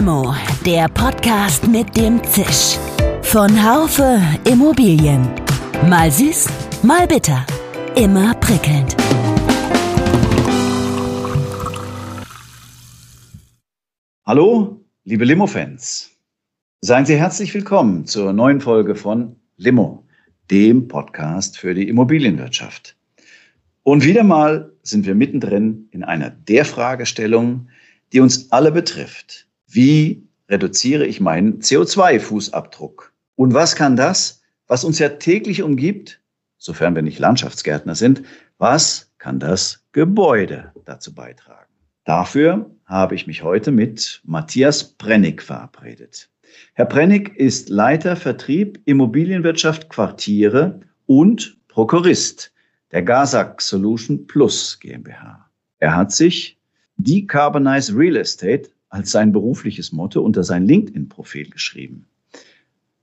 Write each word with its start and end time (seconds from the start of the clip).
Limo, 0.00 0.34
der 0.64 0.88
Podcast 0.88 1.68
mit 1.68 1.94
dem 1.94 2.24
Zisch. 2.24 2.78
Von 3.20 3.50
Haufe 3.62 4.18
Immobilien. 4.50 5.28
Mal 5.90 6.10
süß, 6.10 6.48
mal 6.82 7.06
bitter. 7.06 7.44
Immer 7.96 8.32
prickelnd. 8.36 8.96
Hallo, 14.24 14.82
liebe 15.04 15.26
Limo-Fans. 15.26 16.10
Seien 16.80 17.04
Sie 17.04 17.16
herzlich 17.16 17.52
willkommen 17.52 18.06
zur 18.06 18.32
neuen 18.32 18.62
Folge 18.62 18.94
von 18.94 19.36
Limo, 19.58 20.06
dem 20.50 20.88
Podcast 20.88 21.58
für 21.58 21.74
die 21.74 21.90
Immobilienwirtschaft. 21.90 22.96
Und 23.82 24.06
wieder 24.06 24.24
mal 24.24 24.72
sind 24.82 25.04
wir 25.04 25.14
mittendrin 25.14 25.88
in 25.90 26.04
einer 26.04 26.30
der 26.30 26.64
Fragestellungen, 26.64 27.68
die 28.14 28.20
uns 28.20 28.50
alle 28.50 28.72
betrifft. 28.72 29.49
Wie 29.72 30.26
reduziere 30.48 31.06
ich 31.06 31.20
meinen 31.20 31.60
CO2-Fußabdruck? 31.60 33.12
Und 33.36 33.54
was 33.54 33.76
kann 33.76 33.94
das, 33.94 34.42
was 34.66 34.82
uns 34.82 34.98
ja 34.98 35.10
täglich 35.10 35.62
umgibt, 35.62 36.20
sofern 36.58 36.96
wir 36.96 37.02
nicht 37.02 37.20
Landschaftsgärtner 37.20 37.94
sind, 37.94 38.22
was 38.58 39.12
kann 39.18 39.38
das 39.38 39.84
Gebäude 39.92 40.72
dazu 40.84 41.14
beitragen? 41.14 41.72
Dafür 42.04 42.68
habe 42.84 43.14
ich 43.14 43.28
mich 43.28 43.44
heute 43.44 43.70
mit 43.70 44.20
Matthias 44.24 44.82
Brennig 44.82 45.40
verabredet. 45.40 46.28
Herr 46.72 46.86
Brennig 46.86 47.36
ist 47.36 47.68
Leiter 47.68 48.16
Vertrieb 48.16 48.80
Immobilienwirtschaft 48.86 49.88
Quartiere 49.88 50.80
und 51.06 51.58
Prokurist 51.68 52.52
der 52.90 53.02
Gasak 53.02 53.62
Solution 53.62 54.26
Plus 54.26 54.80
GmbH. 54.80 55.48
Er 55.78 55.94
hat 55.94 56.10
sich 56.10 56.58
Decarbonize 56.96 57.96
Real 57.96 58.16
Estate 58.16 58.70
als 58.90 59.10
sein 59.10 59.32
berufliches 59.32 59.92
Motto 59.92 60.20
unter 60.20 60.44
sein 60.44 60.66
LinkedIn-Profil 60.66 61.48
geschrieben. 61.50 62.06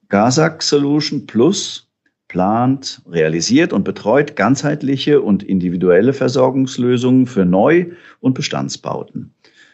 Gasak 0.09 0.61
Solution 0.61 1.25
Plus 1.25 1.87
plant, 2.27 3.01
realisiert 3.09 3.73
und 3.73 3.83
betreut 3.83 4.35
ganzheitliche 4.35 5.21
und 5.21 5.43
individuelle 5.43 6.13
Versorgungslösungen 6.13 7.25
für 7.25 7.45
Neu- 7.45 7.87
und 8.19 8.33
Bestandsbauten. 8.33 9.33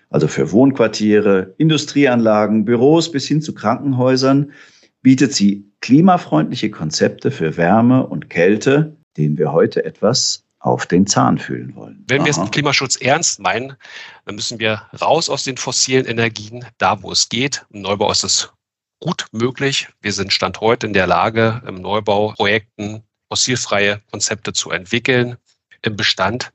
Also 0.09 0.27
für 0.27 0.51
Wohnquartiere, 0.51 1.55
Industrieanlagen, 1.57 2.65
Büros 2.65 3.11
bis 3.11 3.27
hin 3.27 3.41
zu 3.41 3.55
Krankenhäusern 3.55 4.51
bietet 5.01 5.33
sie 5.33 5.65
klimafreundliche 5.81 6.69
Konzepte 6.69 7.31
für 7.31 7.57
Wärme 7.57 8.05
und 8.05 8.29
Kälte, 8.29 8.95
denen 9.17 9.37
wir 9.37 9.51
heute 9.51 9.83
etwas 9.83 10.42
auf 10.63 10.85
den 10.85 11.05
Zahn 11.05 11.37
fühlen 11.37 11.75
wollen. 11.75 12.05
Wenn 12.07 12.23
wir 12.23 12.31
es 12.31 12.39
mit 12.39 12.53
Klimaschutz 12.53 12.95
ernst 12.95 13.39
meinen, 13.39 13.75
dann 14.25 14.35
müssen 14.35 14.59
wir 14.59 14.83
raus 15.01 15.29
aus 15.29 15.43
den 15.43 15.57
fossilen 15.57 16.05
Energien, 16.05 16.65
da 16.77 17.03
wo 17.03 17.11
es 17.11 17.27
geht. 17.27 17.65
Im 17.71 17.81
Neubau 17.81 18.09
ist 18.11 18.23
es 18.23 18.49
gut 19.01 19.25
möglich. 19.33 19.89
Wir 20.01 20.13
sind 20.13 20.31
Stand 20.31 20.61
heute 20.61 20.87
in 20.87 20.93
der 20.93 21.05
Lage, 21.05 21.61
im 21.67 21.75
Neubau 21.75 22.31
Projekten 22.31 23.03
fossilfreie 23.27 24.01
Konzepte 24.09 24.53
zu 24.53 24.71
entwickeln. 24.71 25.35
Im 25.81 25.97
Bestand 25.97 26.53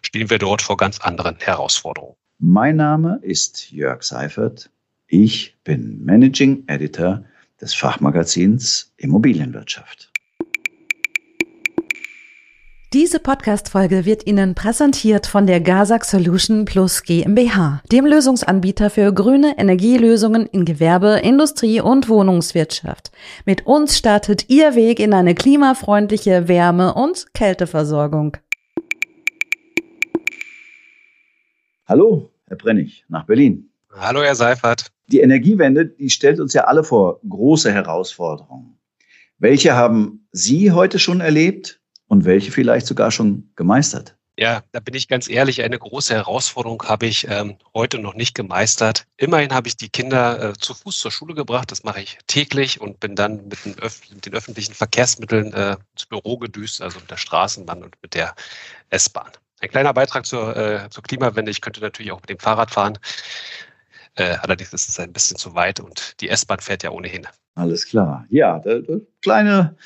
stehen 0.00 0.30
wir 0.30 0.38
dort 0.38 0.62
vor 0.62 0.78
ganz 0.78 0.98
anderen 1.00 1.36
Herausforderungen. 1.38 2.16
Mein 2.38 2.76
Name 2.76 3.18
ist 3.20 3.70
Jörg 3.70 4.02
Seifert. 4.02 4.70
Ich 5.08 5.54
bin 5.62 6.02
Managing 6.02 6.64
Editor 6.68 7.22
des 7.60 7.74
Fachmagazins 7.74 8.92
Immobilienwirtschaft. 8.96 10.11
Diese 12.92 13.20
Podcast-Folge 13.20 14.04
wird 14.04 14.26
Ihnen 14.26 14.54
präsentiert 14.54 15.26
von 15.26 15.46
der 15.46 15.62
Gasak 15.62 16.04
Solution 16.04 16.66
Plus 16.66 17.04
GmbH, 17.04 17.80
dem 17.90 18.04
Lösungsanbieter 18.04 18.90
für 18.90 19.14
grüne 19.14 19.56
Energielösungen 19.56 20.44
in 20.44 20.66
Gewerbe, 20.66 21.18
Industrie 21.24 21.80
und 21.80 22.10
Wohnungswirtschaft. 22.10 23.10
Mit 23.46 23.64
uns 23.64 23.96
startet 23.96 24.50
Ihr 24.50 24.74
Weg 24.74 25.00
in 25.00 25.14
eine 25.14 25.34
klimafreundliche 25.34 26.48
Wärme- 26.48 26.92
und 26.92 27.32
Kälteversorgung. 27.32 28.36
Hallo, 31.86 32.30
Herr 32.46 32.58
Brennig, 32.58 33.06
nach 33.08 33.24
Berlin. 33.24 33.70
Hallo, 33.90 34.20
Herr 34.20 34.34
Seifert. 34.34 34.92
Die 35.06 35.20
Energiewende, 35.20 35.86
die 35.86 36.10
stellt 36.10 36.40
uns 36.40 36.52
ja 36.52 36.64
alle 36.64 36.84
vor 36.84 37.20
große 37.26 37.72
Herausforderungen. 37.72 38.76
Welche 39.38 39.72
haben 39.74 40.28
Sie 40.30 40.72
heute 40.72 40.98
schon 40.98 41.22
erlebt 41.22 41.81
und 42.12 42.26
welche 42.26 42.52
vielleicht 42.52 42.86
sogar 42.86 43.10
schon 43.10 43.48
gemeistert? 43.56 44.14
Ja, 44.36 44.62
da 44.72 44.80
bin 44.80 44.92
ich 44.92 45.08
ganz 45.08 45.30
ehrlich, 45.30 45.62
eine 45.62 45.78
große 45.78 46.12
Herausforderung 46.12 46.82
habe 46.86 47.06
ich 47.06 47.26
ähm, 47.26 47.56
heute 47.72 47.98
noch 47.98 48.12
nicht 48.12 48.34
gemeistert. 48.34 49.06
Immerhin 49.16 49.54
habe 49.54 49.66
ich 49.66 49.78
die 49.78 49.88
Kinder 49.88 50.50
äh, 50.50 50.52
zu 50.52 50.74
Fuß 50.74 50.98
zur 50.98 51.10
Schule 51.10 51.34
gebracht, 51.34 51.70
das 51.70 51.84
mache 51.84 52.02
ich 52.02 52.18
täglich 52.26 52.82
und 52.82 53.00
bin 53.00 53.16
dann 53.16 53.48
mit 53.48 53.64
den, 53.64 53.78
Öf 53.82 54.02
mit 54.12 54.26
den 54.26 54.34
öffentlichen 54.34 54.74
Verkehrsmitteln 54.74 55.54
äh, 55.54 55.78
ins 55.94 56.04
Büro 56.04 56.36
gedüst, 56.36 56.82
also 56.82 57.00
mit 57.00 57.10
der 57.10 57.16
Straßenbahn 57.16 57.82
und 57.82 57.96
mit 58.02 58.12
der 58.12 58.34
S-Bahn. 58.90 59.30
Ein 59.62 59.70
kleiner 59.70 59.94
Beitrag 59.94 60.26
zur, 60.26 60.54
äh, 60.54 60.90
zur 60.90 61.02
Klimawende, 61.02 61.50
ich 61.50 61.62
könnte 61.62 61.80
natürlich 61.80 62.12
auch 62.12 62.20
mit 62.20 62.28
dem 62.28 62.38
Fahrrad 62.38 62.70
fahren. 62.70 62.98
Äh, 64.16 64.36
allerdings 64.42 64.74
ist 64.74 64.90
es 64.90 65.00
ein 65.00 65.14
bisschen 65.14 65.38
zu 65.38 65.54
weit 65.54 65.80
und 65.80 66.20
die 66.20 66.28
S-Bahn 66.28 66.60
fährt 66.60 66.82
ja 66.82 66.90
ohnehin. 66.90 67.26
Alles 67.54 67.86
klar. 67.86 68.26
Ja, 68.28 68.62
kleine 69.22 69.76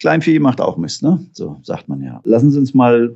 Kleinvieh 0.00 0.38
macht 0.38 0.60
auch 0.60 0.76
Mist, 0.76 1.02
ne? 1.02 1.24
So 1.32 1.58
sagt 1.62 1.88
man 1.88 2.02
ja. 2.02 2.20
Lassen 2.24 2.50
Sie 2.50 2.58
uns 2.58 2.74
mal 2.74 3.14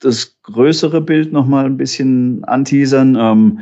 das 0.00 0.36
größere 0.42 1.00
Bild 1.00 1.32
noch 1.32 1.46
mal 1.46 1.66
ein 1.66 1.76
bisschen 1.76 2.44
anteasern. 2.44 3.16
Ähm, 3.18 3.60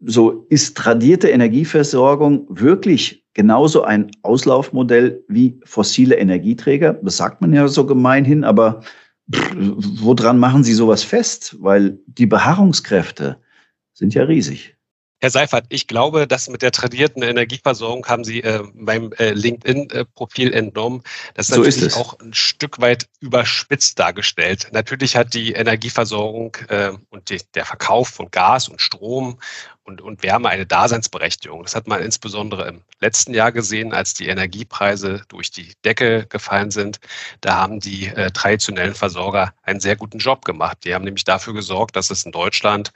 so 0.00 0.46
ist 0.48 0.76
tradierte 0.76 1.28
Energieversorgung 1.28 2.46
wirklich 2.48 3.24
genauso 3.34 3.82
ein 3.82 4.10
Auslaufmodell 4.22 5.24
wie 5.28 5.60
fossile 5.64 6.16
Energieträger? 6.16 6.94
Das 6.94 7.16
sagt 7.16 7.40
man 7.40 7.52
ja 7.52 7.68
so 7.68 7.86
gemeinhin, 7.86 8.44
aber 8.44 8.80
pff, 9.32 9.54
woran 10.00 10.38
machen 10.38 10.64
Sie 10.64 10.74
sowas 10.74 11.02
fest? 11.02 11.56
Weil 11.60 11.98
die 12.06 12.26
Beharrungskräfte 12.26 13.38
sind 13.92 14.14
ja 14.14 14.24
riesig. 14.24 14.76
Herr 15.20 15.30
Seifert, 15.30 15.66
ich 15.70 15.86
glaube, 15.86 16.26
dass 16.26 16.48
mit 16.48 16.60
der 16.60 16.70
tradierten 16.70 17.22
Energieversorgung 17.22 18.06
haben 18.06 18.24
Sie 18.24 18.42
äh, 18.42 18.62
meinem 18.74 19.12
äh, 19.14 19.30
LinkedIn-Profil 19.30 20.52
entnommen. 20.52 21.02
Das 21.34 21.48
ist 21.48 21.54
so 21.54 21.60
natürlich 21.62 21.82
ist 21.82 21.96
auch 21.96 22.18
ein 22.20 22.34
Stück 22.34 22.80
weit 22.80 23.08
überspitzt 23.20 23.98
dargestellt. 23.98 24.68
Natürlich 24.72 25.16
hat 25.16 25.32
die 25.32 25.52
Energieversorgung 25.52 26.56
äh, 26.68 26.92
und 27.08 27.30
die, 27.30 27.40
der 27.54 27.64
Verkauf 27.64 28.08
von 28.08 28.30
Gas 28.30 28.68
und 28.68 28.82
Strom 28.82 29.38
und, 29.84 30.00
und 30.00 30.22
Wärme 30.22 30.48
eine 30.48 30.66
Daseinsberechtigung. 30.66 31.62
Das 31.62 31.76
hat 31.76 31.86
man 31.86 32.02
insbesondere 32.02 32.66
im 32.68 32.82
letzten 33.00 33.34
Jahr 33.34 33.52
gesehen, 33.52 33.92
als 33.92 34.14
die 34.14 34.28
Energiepreise 34.28 35.22
durch 35.28 35.50
die 35.50 35.74
Decke 35.84 36.26
gefallen 36.26 36.70
sind. 36.70 37.00
Da 37.40 37.54
haben 37.54 37.80
die 37.80 38.06
äh, 38.06 38.30
traditionellen 38.30 38.94
Versorger 38.94 39.54
einen 39.62 39.80
sehr 39.80 39.96
guten 39.96 40.18
Job 40.18 40.44
gemacht. 40.44 40.78
Die 40.84 40.94
haben 40.94 41.04
nämlich 41.04 41.24
dafür 41.24 41.52
gesorgt, 41.52 41.96
dass 41.96 42.10
es 42.10 42.24
in 42.24 42.32
Deutschland 42.32 42.92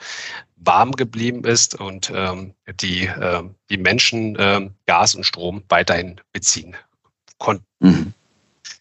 warm 0.57 0.93
geblieben 0.93 1.45
ist 1.45 1.79
und 1.79 2.11
ähm, 2.15 2.55
die, 2.81 3.07
äh, 3.07 3.43
die 3.71 3.79
Menschen 3.79 4.37
äh, 4.37 4.69
Gas 4.87 5.15
und 5.15 5.25
Strom 5.25 5.63
weiterhin 5.69 6.21
beziehen 6.33 6.75
konnten. 7.39 7.65
Mhm. 7.81 8.15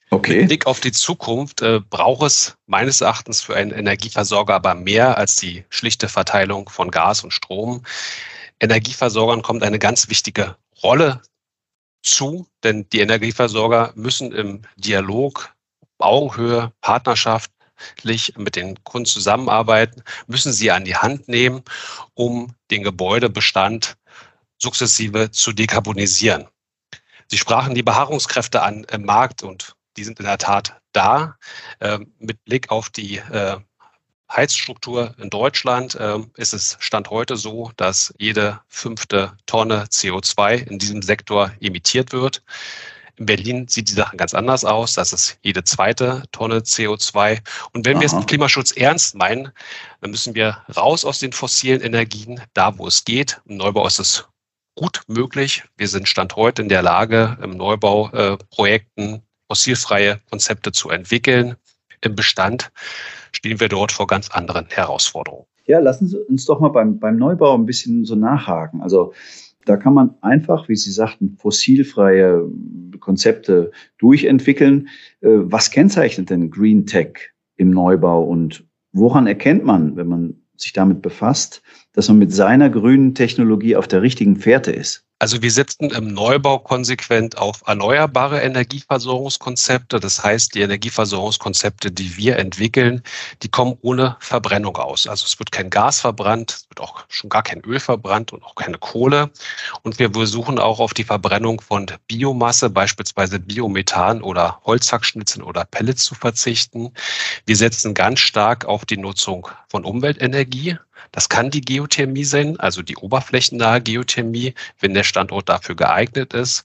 Okay. 0.09 0.39
Mit 0.39 0.47
Blick 0.47 0.67
auf 0.67 0.79
die 0.79 0.93
Zukunft 0.93 1.61
äh, 1.61 1.81
braucht 1.81 2.25
es 2.25 2.57
meines 2.65 3.01
Erachtens 3.01 3.41
für 3.41 3.55
einen 3.55 3.71
Energieversorger 3.71 4.55
aber 4.55 4.73
mehr 4.73 5.17
als 5.17 5.35
die 5.35 5.65
schlichte 5.69 6.07
Verteilung 6.07 6.69
von 6.69 6.91
Gas 6.91 7.23
und 7.23 7.31
Strom. 7.31 7.83
Energieversorgern 8.61 9.41
kommt 9.41 9.63
eine 9.63 9.79
ganz 9.79 10.07
wichtige 10.09 10.55
Rolle 10.81 11.21
zu, 12.03 12.47
denn 12.63 12.87
die 12.89 13.01
Energieversorger 13.01 13.91
müssen 13.95 14.31
im 14.31 14.61
Dialog, 14.77 15.53
Augenhöhe, 15.99 16.71
partnerschaftlich 16.79 18.33
mit 18.37 18.55
den 18.55 18.81
Kunden 18.85 19.07
zusammenarbeiten, 19.07 20.03
müssen 20.27 20.53
sie 20.53 20.71
an 20.71 20.85
die 20.85 20.95
Hand 20.95 21.27
nehmen, 21.27 21.63
um 22.13 22.55
den 22.71 22.83
Gebäudebestand 22.83 23.97
sukzessive 24.57 25.31
zu 25.31 25.51
dekarbonisieren. 25.51 26.47
Sie 27.29 27.37
sprachen 27.37 27.75
die 27.75 27.83
Beharrungskräfte 27.83 28.61
an 28.61 28.85
im 28.85 29.03
Markt 29.03 29.43
und 29.43 29.75
die 29.97 30.03
sind 30.03 30.19
in 30.19 30.25
der 30.25 30.37
Tat 30.37 30.79
da. 30.93 31.35
Ähm, 31.81 32.13
mit 32.19 32.43
Blick 32.45 32.71
auf 32.71 32.89
die 32.89 33.17
äh, 33.17 33.57
Heizstruktur 34.31 35.15
in 35.19 35.29
Deutschland 35.29 35.95
äh, 35.95 36.19
ist 36.35 36.53
es 36.53 36.77
Stand 36.79 37.09
heute 37.09 37.37
so, 37.37 37.71
dass 37.77 38.13
jede 38.17 38.59
fünfte 38.67 39.33
Tonne 39.45 39.85
CO2 39.85 40.67
in 40.67 40.79
diesem 40.79 41.01
Sektor 41.01 41.51
emittiert 41.61 42.11
wird. 42.11 42.43
In 43.15 43.25
Berlin 43.25 43.67
sieht 43.67 43.89
die 43.89 43.93
Sache 43.93 44.15
ganz 44.15 44.33
anders 44.35 44.63
aus. 44.63 44.93
Das 44.93 45.11
ist 45.11 45.39
jede 45.41 45.63
zweite 45.63 46.23
Tonne 46.31 46.59
CO2. 46.59 47.39
Und 47.73 47.85
wenn 47.85 47.95
Aha. 47.95 48.01
wir 48.01 48.05
es 48.05 48.13
mit 48.13 48.27
Klimaschutz 48.27 48.71
ernst 48.73 49.15
meinen, 49.15 49.51
dann 50.01 50.11
müssen 50.11 50.35
wir 50.35 50.63
raus 50.75 51.03
aus 51.03 51.19
den 51.19 51.33
fossilen 51.33 51.81
Energien, 51.81 52.41
da 52.53 52.77
wo 52.77 52.85
es 52.85 53.05
geht. 53.05 53.41
Im 53.45 53.57
Neubau 53.57 53.87
ist 53.87 53.99
es 53.99 54.27
gut 54.75 55.01
möglich. 55.07 55.63
Wir 55.77 55.87
sind 55.87 56.07
Stand 56.07 56.35
heute 56.35 56.61
in 56.61 56.69
der 56.69 56.83
Lage, 56.83 57.37
im 57.41 57.51
Neubau 57.51 58.11
äh, 58.11 58.37
Projekten 58.51 59.23
fossilfreie 59.47 60.19
Konzepte 60.29 60.71
zu 60.71 60.89
entwickeln. 60.89 61.55
Im 62.01 62.15
Bestand 62.15 62.71
stehen 63.31 63.59
wir 63.59 63.69
dort 63.69 63.91
vor 63.91 64.07
ganz 64.07 64.29
anderen 64.29 64.67
Herausforderungen. 64.69 65.45
Ja, 65.65 65.79
lassen 65.79 66.07
Sie 66.07 66.17
uns 66.17 66.45
doch 66.45 66.59
mal 66.59 66.69
beim, 66.69 66.99
beim 66.99 67.17
Neubau 67.17 67.55
ein 67.55 67.65
bisschen 67.65 68.05
so 68.05 68.15
nachhaken. 68.15 68.81
Also 68.81 69.13
Da 69.67 69.75
kann 69.75 69.93
man 69.93 70.15
einfach, 70.21 70.69
wie 70.69 70.77
Sie 70.77 70.91
sagten, 70.91 71.35
fossilfreie 71.37 72.49
Konzepte 73.01 73.71
durchentwickeln. 73.97 74.87
Äh, 75.19 75.27
was 75.29 75.71
kennzeichnet 75.71 76.29
denn 76.29 76.49
Green 76.49 76.85
Tech 76.85 77.33
im 77.57 77.71
Neubau 77.71 78.23
und 78.23 78.65
woran 78.93 79.27
erkennt 79.27 79.65
man, 79.65 79.97
wenn 79.97 80.07
man 80.07 80.41
sich 80.55 80.71
damit 80.71 81.01
befasst, 81.01 81.61
dass 81.91 82.07
man 82.07 82.17
mit 82.17 82.31
seiner 82.33 82.69
grünen 82.69 83.13
Technologie 83.13 83.75
auf 83.75 83.89
der 83.89 84.01
richtigen 84.01 84.37
Fährte 84.37 84.71
ist? 84.71 85.06
Also 85.19 85.41
wir 85.41 85.49
setzen 85.49 85.89
im 85.89 86.13
Neubau 86.13 86.59
konsequent 86.59 87.39
auf 87.39 87.63
erneuerbare 87.65 88.39
Energieversorgungskonzepte. 88.41 89.99
Das 89.99 90.23
heißt, 90.23 90.53
die 90.53 90.61
Energieversorgungskonzepte, 90.61 91.91
die 91.91 92.17
wir 92.17 92.37
entwickeln, 92.37 93.01
die 93.41 93.49
kommen 93.49 93.79
ohne 93.81 94.15
Verbrennung 94.19 94.77
aus. 94.77 95.07
Also 95.07 95.25
es 95.25 95.39
wird 95.39 95.51
kein 95.51 95.71
Gas 95.71 96.01
verbrannt, 96.01 96.51
es 96.51 96.69
wird 96.69 96.81
auch 96.81 97.03
schon 97.09 97.31
gar 97.31 97.41
kein 97.41 97.61
Öl 97.61 97.79
verbrannt 97.79 98.31
und 98.31 98.43
auch 98.43 98.53
keine 98.53 98.77
Kohle. 98.77 99.31
Und 99.81 99.97
wir 99.97 100.11
versuchen 100.11 100.59
auch 100.59 100.79
auf 100.79 100.93
die 100.93 101.03
Verbrennung 101.03 101.61
von 101.61 101.87
Biomasse, 102.07 102.69
beispielsweise 102.69 103.39
Biomethan 103.39 104.21
oder 104.21 104.61
Holzhackschnitzeln 104.65 105.43
oder 105.43 105.65
Pellets 105.65 106.03
zu 106.03 106.13
verzichten. 106.13 106.93
Wir 107.47 107.55
setzen 107.55 107.95
ganz 107.95 108.19
stark 108.19 108.65
auf 108.65 108.85
die 108.85 108.97
Nutzung 108.97 109.47
von 109.67 109.83
Umweltenergie. 109.83 110.77
Das 111.11 111.29
kann 111.29 111.49
die 111.49 111.61
Geothermie 111.61 112.23
sein, 112.23 112.59
also 112.59 112.81
die 112.81 112.97
oberflächennahe 112.97 113.81
Geothermie, 113.81 114.53
wenn 114.79 114.93
der 114.93 115.03
Standort 115.03 115.49
dafür 115.49 115.75
geeignet 115.75 116.33
ist. 116.33 116.63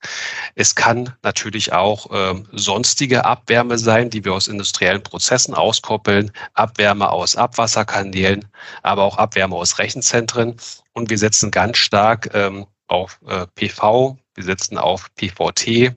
Es 0.55 0.75
kann 0.75 1.15
natürlich 1.23 1.73
auch 1.73 2.07
ähm, 2.13 2.47
sonstige 2.53 3.25
Abwärme 3.25 3.79
sein, 3.79 4.11
die 4.11 4.25
wir 4.25 4.35
aus 4.35 4.49
industriellen 4.49 5.03
Prozessen 5.03 5.55
auskoppeln, 5.55 6.33
Abwärme 6.55 7.11
aus 7.11 7.37
Abwasserkanälen, 7.37 8.45
aber 8.83 9.03
auch 9.03 9.19
Abwärme 9.19 9.57
aus 9.57 9.79
Rechenzentren. 9.79 10.57
Und 10.93 11.11
wir 11.11 11.19
setzen 11.19 11.51
ganz 11.51 11.79
stark 11.79 12.31
ähm, 12.35 12.67
auf 12.89 13.19
äh, 13.27 13.47
PV, 13.55 14.19
wir 14.35 14.45
setzen 14.45 14.79
auf 14.79 15.11
PVT 15.15 15.95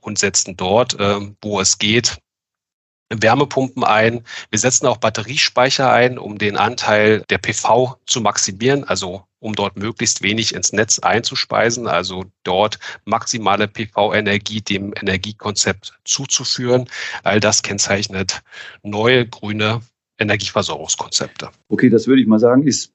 und 0.00 0.18
setzen 0.18 0.56
dort, 0.56 0.96
ähm, 0.98 1.36
wo 1.40 1.60
es 1.60 1.78
geht, 1.78 2.18
Wärmepumpen 3.10 3.84
ein. 3.84 4.24
Wir 4.50 4.58
setzen 4.58 4.86
auch 4.86 4.96
Batteriespeicher 4.96 5.92
ein, 5.92 6.18
um 6.18 6.38
den 6.38 6.56
Anteil 6.56 7.22
der 7.30 7.38
PV 7.38 7.96
zu 8.06 8.20
maximieren, 8.20 8.84
also 8.84 9.24
um 9.40 9.54
dort 9.54 9.76
möglichst 9.76 10.22
wenig 10.22 10.54
ins 10.54 10.72
Netz 10.72 10.98
einzuspeisen, 10.98 11.86
also 11.86 12.24
dort 12.44 12.78
maximale 13.04 13.68
PV-Energie 13.68 14.62
dem 14.62 14.94
Energiekonzept 14.98 15.98
zuzuführen. 16.04 16.88
All 17.22 17.40
das 17.40 17.62
kennzeichnet 17.62 18.42
neue 18.82 19.26
grüne 19.26 19.82
Energieversorgungskonzepte. 20.18 21.50
Okay, 21.68 21.90
das 21.90 22.06
würde 22.06 22.22
ich 22.22 22.26
mal 22.26 22.38
sagen, 22.38 22.66
ist 22.66 22.92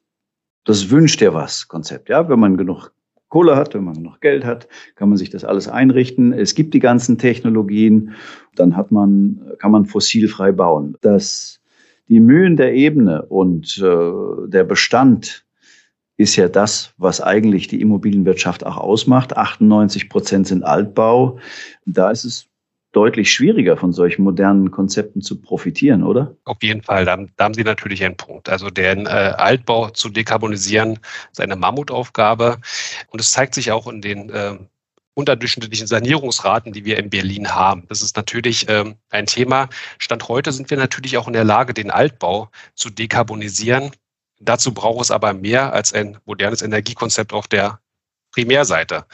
das 0.65 0.89
wünscht 0.89 1.21
dir 1.21 1.33
was 1.33 1.67
Konzept. 1.67 2.09
Ja, 2.09 2.29
wenn 2.29 2.39
man 2.39 2.57
genug 2.57 2.91
Kohle 3.29 3.55
hat, 3.55 3.73
wenn 3.73 3.83
man 3.83 4.01
noch 4.01 4.19
Geld 4.19 4.43
hat, 4.43 4.67
kann 4.95 5.09
man 5.09 5.17
sich 5.17 5.29
das 5.29 5.45
alles 5.45 5.67
einrichten. 5.67 6.33
Es 6.33 6.55
gibt 6.55 6.73
die 6.73 6.79
ganzen 6.79 7.17
Technologien, 7.17 8.13
dann 8.55 8.75
hat 8.75 8.91
man, 8.91 9.39
kann 9.59 9.71
man 9.71 9.85
fossilfrei 9.85 10.51
bauen. 10.51 10.97
Das, 11.01 11.61
die 12.07 12.19
Mühen 12.19 12.57
der 12.57 12.73
Ebene 12.73 13.23
und 13.23 13.77
äh, 13.77 14.47
der 14.47 14.63
Bestand 14.63 15.45
ist 16.17 16.35
ja 16.35 16.49
das, 16.49 16.93
was 16.97 17.21
eigentlich 17.21 17.67
die 17.67 17.79
Immobilienwirtschaft 17.79 18.65
auch 18.65 18.75
ausmacht. 18.75 19.37
98 19.37 20.09
Prozent 20.09 20.47
sind 20.47 20.63
Altbau. 20.63 21.39
Da 21.85 22.11
ist 22.11 22.25
es 22.25 22.48
deutlich 22.91 23.31
schwieriger, 23.31 23.77
von 23.77 23.93
solchen 23.93 24.23
modernen 24.23 24.71
Konzepten 24.71 25.21
zu 25.21 25.41
profitieren, 25.41 26.03
oder? 26.03 26.35
Auf 26.45 26.57
jeden 26.61 26.81
Fall, 26.81 27.05
da, 27.05 27.17
da 27.35 27.43
haben 27.43 27.53
Sie 27.53 27.63
natürlich 27.63 28.03
einen 28.03 28.17
Punkt. 28.17 28.49
Also 28.49 28.69
den 28.69 29.05
äh, 29.05 29.09
Altbau 29.09 29.89
zu 29.89 30.09
dekarbonisieren 30.09 30.99
ist 31.31 31.39
eine 31.39 31.55
Mammutaufgabe. 31.55 32.57
Und 33.09 33.21
es 33.21 33.31
zeigt 33.31 33.53
sich 33.53 33.71
auch 33.71 33.87
in 33.87 34.01
den 34.01 34.29
äh, 34.31 34.57
unterdurchschnittlichen 35.13 35.85
Sanierungsraten, 35.85 36.73
die 36.73 36.85
wir 36.85 36.97
in 36.97 37.09
Berlin 37.09 37.53
haben. 37.53 37.85
Das 37.89 38.01
ist 38.01 38.15
natürlich 38.15 38.67
ähm, 38.69 38.95
ein 39.11 39.27
Thema. 39.27 39.69
Stand 39.99 40.27
heute 40.27 40.51
sind 40.51 40.69
wir 40.69 40.77
natürlich 40.77 41.17
auch 41.17 41.27
in 41.27 41.33
der 41.33 41.43
Lage, 41.43 41.73
den 41.73 41.91
Altbau 41.91 42.49
zu 42.73 42.89
dekarbonisieren. 42.89 43.91
Dazu 44.39 44.73
braucht 44.73 45.01
es 45.01 45.11
aber 45.11 45.33
mehr 45.33 45.73
als 45.73 45.93
ein 45.93 46.17
modernes 46.25 46.61
Energiekonzept 46.61 47.33
auf 47.33 47.47
der 47.47 47.79
Primärseite. 48.31 49.05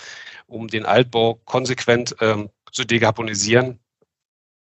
Um 0.48 0.68
den 0.68 0.86
Altbau 0.86 1.42
konsequent 1.46 2.16
ähm, 2.22 2.50
zu 2.76 2.84
dekarbonisieren, 2.86 3.80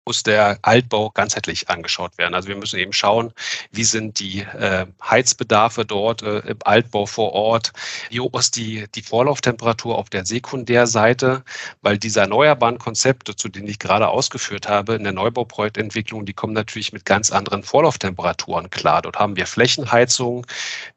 muss 0.06 0.24
der 0.24 0.60
Altbau 0.62 1.10
ganzheitlich 1.10 1.70
angeschaut 1.70 2.18
werden. 2.18 2.36
Also 2.36 2.48
wir 2.48 2.56
müssen 2.56 2.80
eben 2.80 2.94
schauen, 2.94 3.34
wie 3.72 3.84
sind 3.84 4.20
die 4.20 4.42
äh, 4.42 4.86
Heizbedarfe 5.04 5.84
dort 5.84 6.22
äh, 6.22 6.40
im 6.40 6.60
Altbau 6.64 7.08
vor 7.08 7.34
Ort, 7.34 7.74
wie 8.10 8.20
hoch 8.20 8.38
ist 8.38 8.56
die, 8.56 8.86
die 8.94 9.02
Vorlauftemperatur 9.02 9.98
auf 9.98 10.10
der 10.12 10.26
Sekundärseite, 10.26 11.44
weil 11.82 11.98
diese 11.98 12.20
erneuerbaren 12.20 12.78
Konzepte, 12.78 13.36
zu 13.36 13.50
denen 13.50 13.68
ich 13.68 13.80
gerade 13.80 14.08
ausgeführt 14.08 14.70
habe, 14.70 14.94
in 14.94 15.04
der 15.04 15.14
Neubauprojektentwicklung, 15.14 16.26
die 16.26 16.34
kommen 16.34 16.54
natürlich 16.54 16.94
mit 16.94 17.06
ganz 17.06 17.32
anderen 17.32 17.64
Vorlauftemperaturen 17.64 18.70
klar. 18.70 19.02
Dort 19.02 19.18
haben 19.18 19.36
wir 19.36 19.48
Flächenheizungen, 19.48 20.46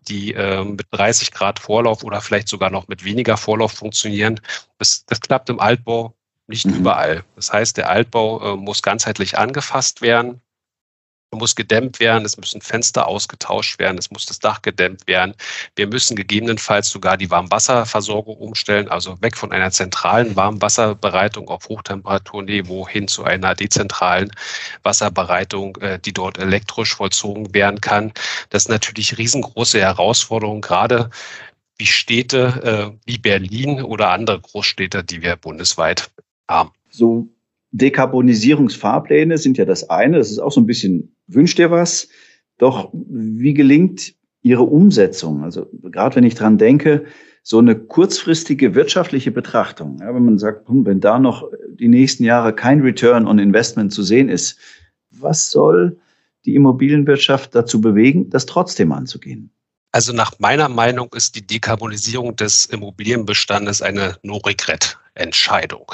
die 0.03 0.35
äh, 0.35 0.65
mit 0.65 0.87
30 0.91 1.33
Grad 1.33 1.59
Vorlauf 1.59 2.05
oder 2.05 2.21
vielleicht 2.21 2.49
sogar 2.49 2.71
noch 2.71 2.89
mit 2.89 3.05
weniger 3.05 3.39
Vorlauf 3.39 3.73
funktionieren. 3.73 4.39
Das, 4.77 5.07
das 5.07 5.21
klappt 5.21 5.49
im 5.49 5.61
Altbau 5.61 6.15
nicht 6.49 6.67
mhm. 6.67 6.75
überall. 6.75 7.25
Das 7.37 7.53
heißt, 7.53 7.77
der 7.77 7.91
Altbau 7.91 8.55
äh, 8.55 8.57
muss 8.57 8.83
ganzheitlich 8.83 9.39
angefasst 9.39 10.03
werden, 10.03 10.41
muss 11.31 11.55
gedämmt 11.55 12.01
werden, 12.01 12.25
es 12.25 12.39
müssen 12.39 12.63
Fenster 12.63 13.07
ausgetauscht 13.07 13.79
werden, 13.79 13.99
es 13.99 14.11
muss 14.11 14.25
das 14.25 14.39
Dach 14.39 14.63
gedämmt 14.63 15.07
werden. 15.07 15.35
Wir 15.77 15.87
müssen 15.87 16.17
gegebenenfalls 16.17 16.89
sogar 16.89 17.19
die 17.19 17.31
Warmwasserversorgung 17.31 18.37
umstellen, 18.37 18.89
also 18.89 19.21
weg 19.21 19.37
von 19.37 19.53
einer 19.53 19.71
zentralen 19.71 20.35
Warmwasserbereitung 20.37 21.49
auf 21.49 21.69
Hochtemperaturniveau 21.69 22.89
hin 22.89 23.09
zu 23.09 23.25
einer 23.25 23.55
dezentralen 23.55 24.31
Wasserbereitung, 24.83 25.77
äh, 25.77 25.99
die 25.99 26.15
dort 26.15 26.39
elektrisch 26.39 26.95
vollzogen 26.95 27.53
werden 27.55 27.81
kann. 27.81 28.13
Das 28.49 28.65
ist 28.65 28.69
natürlich 28.69 29.19
riesengroße 29.19 29.81
Herausforderung, 29.81 30.63
gerade 30.63 31.11
wie 31.77 31.87
Städte 31.87 32.93
äh, 32.95 32.99
wie 33.05 33.19
Berlin 33.19 33.83
oder 33.83 34.11
andere 34.11 34.41
Großstädte, 34.41 35.05
die 35.05 35.23
wir 35.23 35.37
bundesweit 35.37 36.11
haben. 36.49 36.71
So 36.91 37.29
Dekarbonisierungsfahrpläne 37.73 39.39
sind 39.39 39.59
ja 39.59 39.65
das 39.65 39.91
eine. 39.91 40.19
Das 40.19 40.31
ist 40.31 40.39
auch 40.39 40.53
so 40.53 40.61
ein 40.61 40.67
bisschen, 40.67 41.15
wünscht 41.27 41.59
ihr 41.59 41.71
was? 41.71 42.09
Doch 42.57 42.91
wie 42.93 43.55
gelingt 43.55 44.15
Ihre 44.43 44.63
Umsetzung? 44.63 45.45
Also 45.45 45.67
gerade 45.83 46.17
wenn 46.17 46.25
ich 46.25 46.35
dran 46.35 46.59
denke, 46.59 47.05
so 47.43 47.59
eine 47.59 47.77
kurzfristige 47.79 48.75
wirtschaftliche 48.75 49.31
Betrachtung, 49.31 49.99
ja, 50.01 50.15
wenn 50.15 50.25
man 50.25 50.39
sagt, 50.39 50.69
hm, 50.69 50.85
wenn 50.85 51.01
da 51.01 51.19
noch 51.19 51.49
die 51.69 51.89
nächsten 51.89 52.25
Jahre 52.25 52.55
kein 52.55 52.81
Return 52.81 53.27
on 53.27 53.39
Investment 53.39 53.93
zu 53.93 54.03
sehen 54.03 54.29
ist, 54.29 54.59
was 55.11 55.51
soll 55.51 55.99
die 56.45 56.55
Immobilienwirtschaft 56.55 57.55
dazu 57.55 57.81
bewegen, 57.81 58.31
das 58.31 58.47
trotzdem 58.47 58.93
anzugehen? 58.93 59.51
Also 59.91 60.13
nach 60.13 60.33
meiner 60.39 60.69
Meinung 60.69 61.13
ist 61.15 61.35
die 61.35 61.47
Dekarbonisierung 61.47 62.37
des 62.37 62.67
Immobilienbestandes 62.67 63.81
eine 63.81 64.19
No-Regret-Entscheidung. 64.23 65.93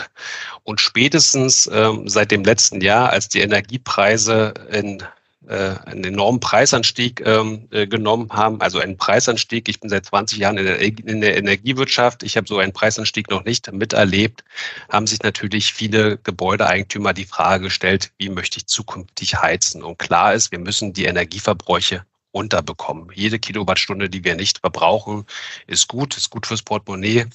Und 0.65 0.81
spätestens 0.81 1.71
ähm, 1.73 2.09
seit 2.09 2.33
dem 2.33 2.45
letzten 2.45 2.81
Jahr, 2.81 3.11
als 3.11 3.29
die 3.29 3.41
Energiepreise 3.41 4.53
in 4.71 5.03
äh, 5.47 5.75
einen 5.85 6.05
enormen 6.05 6.41
Preisanstieg 6.41 7.21
ähm, 7.25 7.69
äh, 7.71 7.87
genommen 7.87 8.31
haben, 8.33 8.61
also 8.63 8.79
einen 8.79 8.97
Preisanstieg. 8.97 9.69
Ich 9.69 9.79
bin 9.79 9.91
seit 9.91 10.07
20 10.07 10.39
Jahren 10.39 10.57
in 10.57 10.65
der, 10.65 10.81
in 10.81 11.21
der 11.21 11.37
Energiewirtschaft. 11.37 12.23
Ich 12.23 12.37
habe 12.37 12.49
so 12.49 12.59
einen 12.59 12.73
Preisanstieg 12.73 13.31
noch 13.31 13.45
nicht 13.45 13.71
miterlebt. 13.71 14.43
Haben 14.89 15.07
sich 15.07 15.23
natürlich 15.23 15.73
viele 15.73 16.17
Gebäudeeigentümer 16.19 17.13
die 17.13 17.27
Frage 17.27 17.65
gestellt, 17.65 18.11
wie 18.17 18.31
möchte 18.31 18.57
ich 18.57 18.67
zukünftig 18.67 19.37
heizen? 19.37 19.83
Und 19.83 19.99
klar 19.99 20.35
ist, 20.35 20.51
wir 20.51 20.59
müssen 20.59 20.95
die 20.95 21.05
Energieverbräuche 21.05 22.05
runterbekommen. 22.35 23.11
Jede 23.14 23.38
Kilowattstunde, 23.38 24.11
die 24.11 24.25
wir 24.25 24.35
nicht 24.35 24.59
verbrauchen, 24.59 25.25
ist 25.67 25.88
gut, 25.88 26.17
ist 26.17 26.31
gut 26.31 26.47
fürs 26.47 26.62
Portemonnaie, 26.62 27.26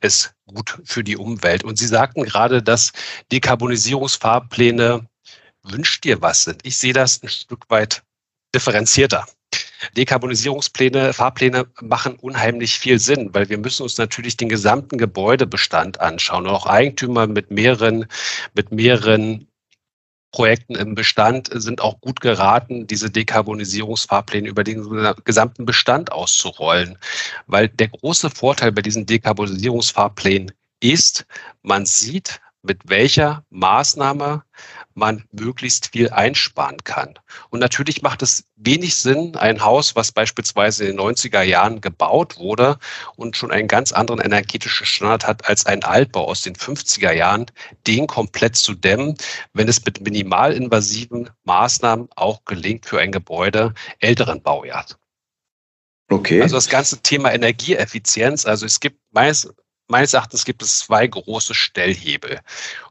ist 0.00 0.34
gut 0.46 0.78
für 0.84 1.04
die 1.04 1.16
Umwelt. 1.16 1.64
Und 1.64 1.78
Sie 1.78 1.86
sagten 1.86 2.22
gerade, 2.22 2.62
dass 2.62 2.92
Dekarbonisierungsfahrpläne 3.32 5.06
wünscht 5.64 6.04
dir 6.04 6.22
was 6.22 6.42
sind. 6.42 6.64
Ich 6.64 6.78
sehe 6.78 6.92
das 6.92 7.22
ein 7.22 7.28
Stück 7.28 7.68
weit 7.68 8.02
differenzierter. 8.54 9.26
Dekarbonisierungspläne, 9.96 11.12
Fahrpläne 11.12 11.66
machen 11.80 12.16
unheimlich 12.16 12.78
viel 12.78 12.98
Sinn, 12.98 13.30
weil 13.34 13.48
wir 13.48 13.58
müssen 13.58 13.82
uns 13.82 13.98
natürlich 13.98 14.36
den 14.36 14.48
gesamten 14.48 14.98
Gebäudebestand 14.98 16.00
anschauen 16.00 16.46
auch 16.46 16.66
Eigentümer 16.66 17.26
mit 17.26 17.50
mehreren, 17.50 18.06
mit 18.54 18.72
mehreren 18.72 19.46
Projekten 20.36 20.74
im 20.74 20.94
Bestand 20.94 21.48
sind 21.50 21.80
auch 21.80 21.98
gut 22.02 22.20
geraten, 22.20 22.86
diese 22.86 23.08
Dekarbonisierungsfahrpläne 23.10 24.46
über 24.46 24.64
den 24.64 24.86
gesamten 25.24 25.64
Bestand 25.64 26.12
auszurollen. 26.12 26.98
Weil 27.46 27.70
der 27.70 27.88
große 27.88 28.28
Vorteil 28.28 28.70
bei 28.70 28.82
diesen 28.82 29.06
Dekarbonisierungsfahrplänen 29.06 30.52
ist, 30.78 31.24
man 31.62 31.86
sieht, 31.86 32.42
mit 32.60 32.82
welcher 32.84 33.44
Maßnahme 33.48 34.42
man 34.96 35.24
möglichst 35.30 35.92
viel 35.92 36.10
einsparen 36.10 36.78
kann. 36.84 37.18
Und 37.50 37.60
natürlich 37.60 38.02
macht 38.02 38.22
es 38.22 38.44
wenig 38.56 38.96
Sinn, 38.96 39.36
ein 39.36 39.62
Haus, 39.62 39.94
was 39.94 40.10
beispielsweise 40.10 40.86
in 40.86 40.96
den 40.96 41.06
90er 41.06 41.42
Jahren 41.42 41.80
gebaut 41.80 42.38
wurde 42.38 42.78
und 43.14 43.36
schon 43.36 43.52
einen 43.52 43.68
ganz 43.68 43.92
anderen 43.92 44.20
energetischen 44.20 44.86
Standard 44.86 45.26
hat 45.26 45.48
als 45.48 45.66
ein 45.66 45.84
Altbau 45.84 46.26
aus 46.26 46.42
den 46.42 46.56
50er 46.56 47.12
Jahren, 47.12 47.46
den 47.86 48.06
komplett 48.06 48.56
zu 48.56 48.74
dämmen, 48.74 49.16
wenn 49.52 49.68
es 49.68 49.84
mit 49.84 50.00
minimalinvasiven 50.00 51.30
Maßnahmen 51.44 52.08
auch 52.16 52.44
gelingt 52.44 52.86
für 52.86 52.98
ein 52.98 53.12
Gebäude 53.12 53.74
älteren 54.00 54.42
Baujahrs. 54.42 54.96
Okay. 56.08 56.40
Also 56.40 56.56
das 56.56 56.68
ganze 56.68 57.02
Thema 57.02 57.32
Energieeffizienz, 57.34 58.46
also 58.46 58.64
es 58.64 58.80
gibt 58.80 58.98
meist, 59.10 59.52
meines 59.88 60.14
Erachtens 60.14 60.44
gibt 60.44 60.62
es 60.62 60.78
zwei 60.78 61.06
große 61.06 61.54
Stellhebel, 61.54 62.40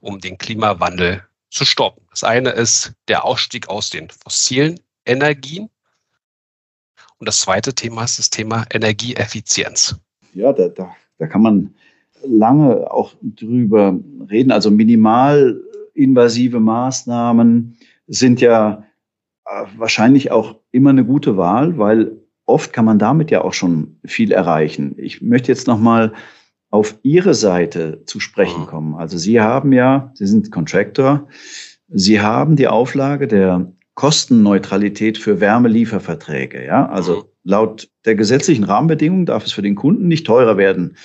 um 0.02 0.20
den 0.20 0.38
Klimawandel 0.38 1.26
zu 1.50 1.66
stoppen. 1.66 2.04
Das 2.10 2.24
eine 2.24 2.50
ist 2.52 2.94
der 3.08 3.25
Ausstieg 3.25 3.70
aus 3.70 3.90
den 3.90 4.10
fossilen 4.10 4.80
Energien. 5.06 5.70
Und 7.18 7.28
das 7.28 7.42
zweite 7.42 7.74
Thema 7.74 8.04
ist 8.04 8.20
das 8.20 8.30
Thema 8.30 8.66
Energieeffizienz. 8.72 9.96
Ja, 10.34 10.52
da, 10.52 10.68
da, 10.68 10.96
da 11.18 11.28
kann 11.28 11.42
man 11.42 11.75
lange 12.24 12.92
auch 12.92 13.14
drüber 13.22 13.98
reden. 14.30 14.52
Also 14.52 14.70
minimalinvasive 14.72 16.60
Maßnahmen 16.60 17.78
sind 18.08 18.42
ja 18.42 18.84
äh, 19.46 19.64
wahrscheinlich 19.78 20.32
auch 20.32 20.56
immer 20.72 20.90
eine 20.90 21.06
gute 21.06 21.38
Wahl, 21.38 21.78
weil 21.78 22.18
oft 22.46 22.74
kann 22.74 22.86
man 22.86 23.00
damit 23.00 23.32
ja 23.32 23.42
auch 23.42 23.54
schon 23.54 23.98
viel 24.06 24.32
erreichen. 24.32 24.96
Ich 24.98 25.22
möchte 25.22 25.52
jetzt 25.52 25.68
noch 25.68 25.80
mal 25.80 26.14
auf 26.75 27.00
Ihre 27.03 27.34
Seite 27.34 28.03
zu 28.05 28.20
sprechen 28.20 28.65
kommen. 28.65 28.96
Also 28.96 29.17
Sie 29.17 29.39
haben 29.39 29.72
ja, 29.72 30.12
Sie 30.13 30.27
sind 30.27 30.51
Contractor, 30.51 31.29
Sie 31.88 32.20
haben 32.20 32.58
die 32.58 32.67
Auflage 32.67 33.27
der 33.27 33.72
Kostenneutralität 33.94 35.17
für 35.17 35.39
Wärmelieferverträge. 35.39 36.65
Ja, 36.65 36.89
also 36.89 37.32
laut 37.46 37.89
der 38.03 38.15
gesetzlichen 38.15 38.65
Rahmenbedingungen 38.65 39.25
darf 39.25 39.46
es 39.46 39.53
für 39.53 39.62
den 39.62 39.75
Kunden 39.75 40.10
nicht 40.10 40.27
teurer 40.27 40.58
werden 40.58 40.98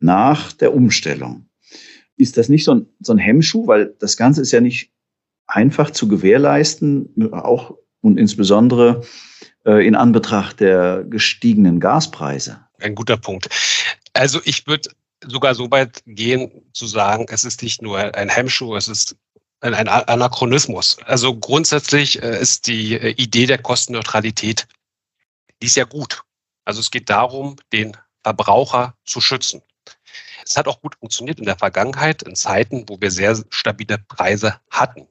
nach 0.00 0.52
der 0.52 0.74
Umstellung. 0.74 1.46
Ist 2.16 2.36
das 2.36 2.48
nicht 2.48 2.64
so 2.64 2.74
ein, 2.74 2.86
so 2.98 3.12
ein 3.12 3.18
Hemmschuh, 3.18 3.68
weil 3.68 3.94
das 4.00 4.16
Ganze 4.16 4.42
ist 4.42 4.50
ja 4.50 4.60
nicht 4.60 4.90
einfach 5.46 5.92
zu 5.92 6.08
gewährleisten, 6.08 7.32
auch 7.32 7.76
und 8.00 8.18
insbesondere 8.18 9.02
äh, 9.64 9.86
in 9.86 9.94
Anbetracht 9.94 10.58
der 10.58 11.04
gestiegenen 11.08 11.78
Gaspreise? 11.78 12.58
Ein 12.80 12.96
guter 12.96 13.16
Punkt. 13.16 13.48
Also 14.12 14.40
ich 14.44 14.66
würde 14.66 14.90
sogar 15.28 15.54
so 15.54 15.70
weit 15.70 16.02
gehen 16.06 16.50
zu 16.72 16.86
sagen, 16.86 17.26
es 17.28 17.44
ist 17.44 17.62
nicht 17.62 17.82
nur 17.82 17.98
ein 17.98 18.28
Hemmschuh, 18.28 18.76
es 18.76 18.88
ist 18.88 19.16
ein, 19.60 19.74
ein 19.74 19.88
Anachronismus. 19.88 20.98
Also 21.04 21.36
grundsätzlich 21.36 22.22
äh, 22.22 22.40
ist 22.40 22.66
die 22.66 22.94
äh, 22.94 23.10
Idee 23.10 23.46
der 23.46 23.58
Kostenneutralität, 23.58 24.66
die 25.62 25.66
ist 25.66 25.76
ja 25.76 25.84
gut. 25.84 26.22
Also 26.64 26.80
es 26.80 26.90
geht 26.90 27.10
darum, 27.10 27.56
den 27.72 27.96
Verbraucher 28.22 28.94
zu 29.04 29.20
schützen. 29.20 29.62
Es 30.44 30.56
hat 30.56 30.68
auch 30.68 30.80
gut 30.80 30.96
funktioniert 30.96 31.38
in 31.38 31.46
der 31.46 31.56
Vergangenheit, 31.56 32.22
in 32.22 32.34
Zeiten, 32.34 32.84
wo 32.88 33.00
wir 33.00 33.10
sehr 33.10 33.42
stabile 33.50 33.98
Preise 33.98 34.60
hatten. 34.70 35.08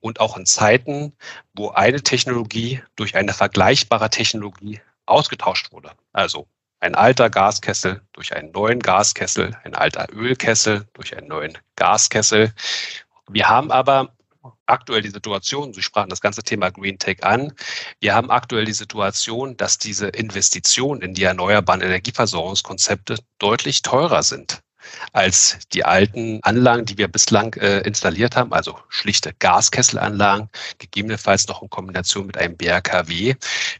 Und 0.00 0.20
auch 0.20 0.38
in 0.38 0.46
Zeiten, 0.46 1.12
wo 1.54 1.68
eine 1.70 2.02
Technologie 2.02 2.82
durch 2.96 3.14
eine 3.14 3.34
vergleichbare 3.34 4.08
Technologie 4.08 4.80
ausgetauscht 5.04 5.72
wurde. 5.72 5.92
Also 6.12 6.46
ein 6.80 6.94
alter 6.94 7.30
Gaskessel 7.30 8.00
durch 8.12 8.34
einen 8.34 8.50
neuen 8.52 8.80
Gaskessel, 8.80 9.56
ein 9.64 9.74
alter 9.74 10.08
Ölkessel 10.12 10.86
durch 10.94 11.16
einen 11.16 11.28
neuen 11.28 11.56
Gaskessel. 11.76 12.52
Wir 13.28 13.48
haben 13.48 13.70
aber 13.70 14.14
aktuell 14.66 15.02
die 15.02 15.10
Situation, 15.10 15.74
Sie 15.74 15.82
sprachen 15.82 16.08
das 16.08 16.22
ganze 16.22 16.42
Thema 16.42 16.70
Green 16.70 16.98
Tech 16.98 17.22
an, 17.22 17.52
wir 18.00 18.14
haben 18.14 18.30
aktuell 18.30 18.64
die 18.64 18.72
Situation, 18.72 19.56
dass 19.56 19.78
diese 19.78 20.08
Investitionen 20.08 21.02
in 21.02 21.14
die 21.14 21.24
erneuerbaren 21.24 21.82
Energieversorgungskonzepte 21.82 23.18
deutlich 23.38 23.82
teurer 23.82 24.22
sind 24.22 24.62
als 25.12 25.58
die 25.72 25.84
alten 25.84 26.40
Anlagen, 26.42 26.84
die 26.84 26.98
wir 26.98 27.08
bislang 27.08 27.54
äh, 27.54 27.80
installiert 27.80 28.36
haben, 28.36 28.52
also 28.52 28.78
schlichte 28.88 29.32
Gaskesselanlagen, 29.38 30.48
gegebenenfalls 30.78 31.48
noch 31.48 31.62
in 31.62 31.70
Kombination 31.70 32.26
mit 32.26 32.38
einem 32.38 32.56
BRKW. 32.56 33.34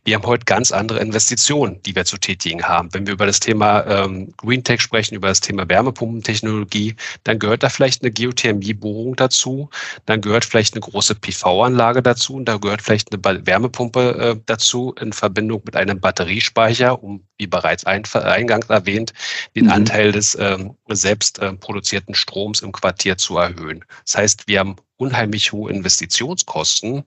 Wir 0.05 0.15
haben 0.15 0.27
heute 0.27 0.45
ganz 0.45 0.73
andere 0.73 1.01
Investitionen, 1.01 1.81
die 1.83 1.95
wir 1.95 2.05
zu 2.05 2.19
tätigen 2.19 2.63
haben. 2.65 2.93
Wenn 2.93 3.07
wir 3.07 3.15
über 3.15 3.27
das 3.27 3.41
Thema 3.41 3.87
ähm, 3.87 4.33
Green 4.37 4.65
Tech 4.65 4.81
sprechen, 4.81 5.15
über 5.15 5.29
das 5.29 5.41
Thema 5.41 5.69
Wärmepumpentechnologie, 5.69 6.97
dann 7.25 7.39
gehört 7.39 7.63
da 7.63 7.69
vielleicht 7.69 8.03
eine 8.03 8.11
Geothermiebohrung 8.11 9.17
dazu, 9.17 9.71
dann 10.07 10.21
gehört 10.21 10.45
vielleicht 10.45 10.75
eine 10.75 10.81
große 10.81 11.15
PV-Anlage 11.15 12.03
dazu 12.03 12.35
und 12.35 12.47
da 12.47 12.57
gehört 12.57 12.83
vielleicht 12.83 13.13
eine 13.13 13.47
Wärmepumpe 13.47 14.37
äh, 14.37 14.41
dazu 14.47 14.95
in 15.01 15.13
Verbindung 15.13 15.63
mit 15.65 15.77
einem 15.77 16.01
Batteriespeicher, 16.01 17.03
um, 17.03 17.23
wie 17.39 17.47
bereits 17.47 17.85
eingangs 17.85 18.69
erwähnt, 18.69 19.13
den 19.57 19.67
mhm. 19.67 19.73
Anteil 19.73 20.13
des 20.13 20.37
ähm, 20.39 20.77
selbst 21.01 21.39
äh, 21.39 21.53
produzierten 21.55 22.15
Stroms 22.15 22.63
im 22.63 22.73
Quartier 22.73 23.17
zu 23.17 23.39
erhöhen. 23.39 23.85
Das 24.05 24.17
heißt, 24.17 24.49
wir 24.49 24.61
haben 24.61 24.77
unheimlich 24.97 25.53
hohe 25.53 25.71
Investitionskosten. 25.71 27.05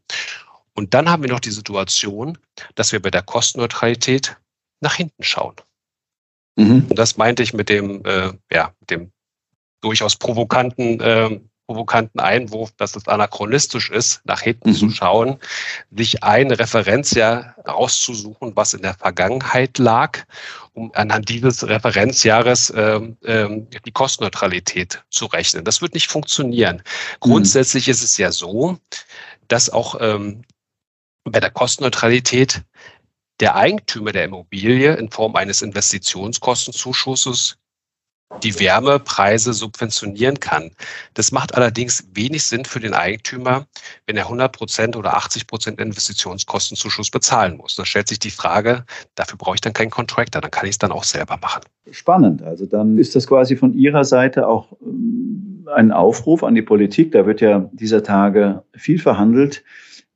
Und 0.73 0.93
dann 0.93 1.09
haben 1.09 1.23
wir 1.23 1.29
noch 1.29 1.39
die 1.39 1.51
Situation, 1.51 2.37
dass 2.75 2.91
wir 2.91 3.01
bei 3.01 3.11
der 3.11 3.21
Kostenneutralität 3.21 4.37
nach 4.81 4.95
hinten 4.95 5.23
schauen. 5.23 5.55
Mhm. 6.55 6.87
Und 6.89 6.97
das 6.97 7.17
meinte 7.17 7.43
ich 7.43 7.53
mit 7.53 7.69
dem, 7.69 8.03
äh, 8.05 8.33
ja, 8.51 8.73
dem 8.89 9.11
durchaus 9.81 10.15
provokanten 10.15 10.99
äh, 10.99 11.39
provokanten 11.67 12.19
Einwurf, 12.19 12.71
dass 12.77 12.95
es 12.95 13.07
anachronistisch 13.07 13.89
ist, 13.89 14.21
nach 14.25 14.41
hinten 14.41 14.71
mhm. 14.71 14.75
zu 14.75 14.89
schauen, 14.89 15.39
sich 15.95 16.23
ein 16.23 16.51
Referenzjahr 16.51 17.55
rauszusuchen, 17.67 18.55
was 18.55 18.73
in 18.73 18.81
der 18.81 18.93
Vergangenheit 18.93 19.77
lag, 19.77 20.19
um 20.73 20.91
anhand 20.93 21.29
dieses 21.29 21.67
Referenzjahres 21.67 22.73
ähm, 22.75 23.17
ähm, 23.23 23.67
die 23.85 23.91
Kostenneutralität 23.91 25.03
zu 25.09 25.25
rechnen. 25.27 25.63
Das 25.63 25.81
wird 25.81 25.93
nicht 25.93 26.11
funktionieren. 26.11 26.77
Mhm. 26.77 26.81
Grundsätzlich 27.19 27.87
ist 27.87 28.03
es 28.03 28.17
ja 28.17 28.31
so, 28.31 28.77
dass 29.47 29.69
auch 29.69 29.95
ähm, 29.99 30.43
bei 31.23 31.39
der 31.39 31.51
Kostenneutralität 31.51 32.63
der 33.39 33.55
Eigentümer 33.55 34.11
der 34.11 34.25
Immobilie 34.25 34.95
in 34.95 35.09
Form 35.09 35.35
eines 35.35 35.61
Investitionskostenzuschusses 35.61 37.57
die 38.41 38.59
Wärmepreise 38.59 39.53
subventionieren 39.53 40.39
kann. 40.39 40.71
Das 41.13 41.31
macht 41.31 41.55
allerdings 41.55 42.07
wenig 42.13 42.43
Sinn 42.43 42.65
für 42.65 42.79
den 42.79 42.93
Eigentümer, 42.93 43.67
wenn 44.07 44.17
er 44.17 44.25
100 44.25 44.51
Prozent 44.51 44.95
oder 44.95 45.15
80 45.15 45.47
Prozent 45.47 45.79
Investitionskostenzuschuss 45.79 47.11
bezahlen 47.11 47.57
muss. 47.57 47.75
Da 47.75 47.85
stellt 47.85 48.07
sich 48.07 48.19
die 48.19 48.31
Frage, 48.31 48.85
dafür 49.15 49.37
brauche 49.37 49.55
ich 49.55 49.61
dann 49.61 49.73
keinen 49.73 49.91
Contractor, 49.91 50.41
dann 50.41 50.51
kann 50.51 50.65
ich 50.65 50.71
es 50.71 50.77
dann 50.77 50.91
auch 50.91 51.03
selber 51.03 51.37
machen. 51.41 51.61
Spannend. 51.91 52.41
Also 52.41 52.65
dann 52.65 52.97
ist 52.97 53.15
das 53.15 53.27
quasi 53.27 53.55
von 53.55 53.73
Ihrer 53.73 54.03
Seite 54.03 54.47
auch 54.47 54.71
ähm, 54.81 55.67
ein 55.73 55.91
Aufruf 55.91 56.43
an 56.43 56.55
die 56.55 56.61
Politik. 56.61 57.11
Da 57.11 57.25
wird 57.25 57.41
ja 57.41 57.69
dieser 57.73 58.03
Tage 58.03 58.63
viel 58.75 58.99
verhandelt, 58.99 59.63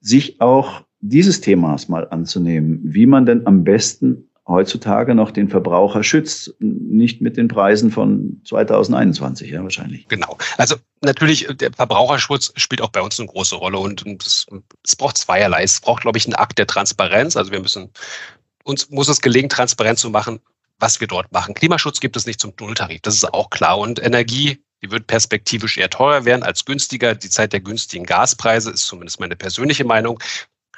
sich 0.01 0.41
auch 0.41 0.81
dieses 0.99 1.41
Themas 1.41 1.89
mal 1.89 2.07
anzunehmen, 2.09 2.79
wie 2.83 3.05
man 3.05 3.25
denn 3.25 3.45
am 3.45 3.63
besten 3.63 4.26
heutzutage 4.47 5.13
noch 5.13 5.31
den 5.31 5.49
Verbraucher 5.49 6.03
schützt, 6.03 6.55
nicht 6.59 7.21
mit 7.21 7.37
den 7.37 7.47
Preisen 7.47 7.91
von 7.91 8.41
2021, 8.45 9.51
ja 9.51 9.61
wahrscheinlich. 9.61 10.07
Genau. 10.07 10.37
Also 10.57 10.75
natürlich, 11.01 11.47
der 11.55 11.73
Verbraucherschutz 11.73 12.53
spielt 12.55 12.81
auch 12.81 12.89
bei 12.89 13.01
uns 13.01 13.19
eine 13.19 13.27
große 13.27 13.55
Rolle 13.55 13.77
und, 13.77 14.05
es, 14.25 14.47
es 14.85 14.95
braucht 14.95 15.17
zweierlei. 15.17 15.63
Es 15.63 15.81
braucht, 15.81 16.03
glaube 16.03 16.17
ich, 16.17 16.25
einen 16.25 16.35
Akt 16.35 16.57
der 16.57 16.67
Transparenz. 16.67 17.35
Also 17.35 17.51
wir 17.51 17.59
müssen, 17.59 17.91
uns 18.63 18.89
muss 18.89 19.09
es 19.09 19.21
gelingen, 19.21 19.49
transparent 19.49 19.99
zu 19.99 20.09
machen, 20.09 20.39
was 20.79 20.99
wir 21.01 21.07
dort 21.07 21.31
machen. 21.31 21.53
Klimaschutz 21.53 21.99
gibt 21.99 22.15
es 22.15 22.25
nicht 22.25 22.39
zum 22.39 22.53
Nulltarif, 22.59 23.01
das 23.01 23.15
ist 23.15 23.33
auch 23.33 23.49
klar. 23.49 23.77
Und 23.77 24.01
Energie, 24.01 24.63
die 24.81 24.91
wird 24.91 25.07
perspektivisch 25.07 25.77
eher 25.77 25.89
teurer 25.89 26.23
werden 26.23 26.43
als 26.43 26.63
günstiger. 26.63 27.15
Die 27.15 27.29
Zeit 27.29 27.51
der 27.51 27.59
günstigen 27.59 28.05
Gaspreise 28.05 28.71
ist 28.71 28.85
zumindest 28.85 29.19
meine 29.19 29.35
persönliche 29.35 29.83
Meinung 29.83 30.19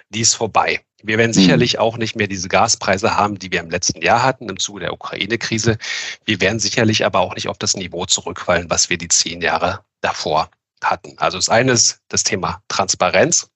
die 0.10 0.22
ist 0.22 0.34
vorbei. 0.34 0.82
Wir 1.04 1.18
werden 1.18 1.32
mhm. 1.32 1.36
sicherlich 1.36 1.80
auch 1.80 1.98
nicht 1.98 2.16
mehr 2.16 2.28
diese 2.28 2.50
Gaspreise 2.50 3.16
haben, 3.16 3.40
die 3.40 3.52
wir 3.52 3.60
im 3.62 3.70
letzten 3.70 4.02
Jahr 4.02 4.24
hatten 4.24 4.50
im 4.50 4.60
Zuge 4.60 4.82
der 4.82 4.94
Ukraine-Krise. 4.94 5.78
Wir 6.26 6.42
werden 6.42 6.60
sicherlich 6.60 7.06
aber 7.06 7.20
auch 7.20 7.36
nicht 7.36 7.48
auf 7.48 7.58
das 7.58 7.76
Niveau 7.76 8.06
zurückfallen, 8.06 8.70
was 8.70 8.90
wir 8.90 8.98
die 8.98 9.08
zehn 9.08 9.42
Jahre 9.42 9.84
davor 10.02 10.50
hatten. 10.84 11.18
Also 11.18 11.38
das 11.38 11.50
eine 11.50 11.74
ist 11.74 12.02
das 12.10 12.24
Thema 12.24 12.62
Transparenz. 12.68 13.50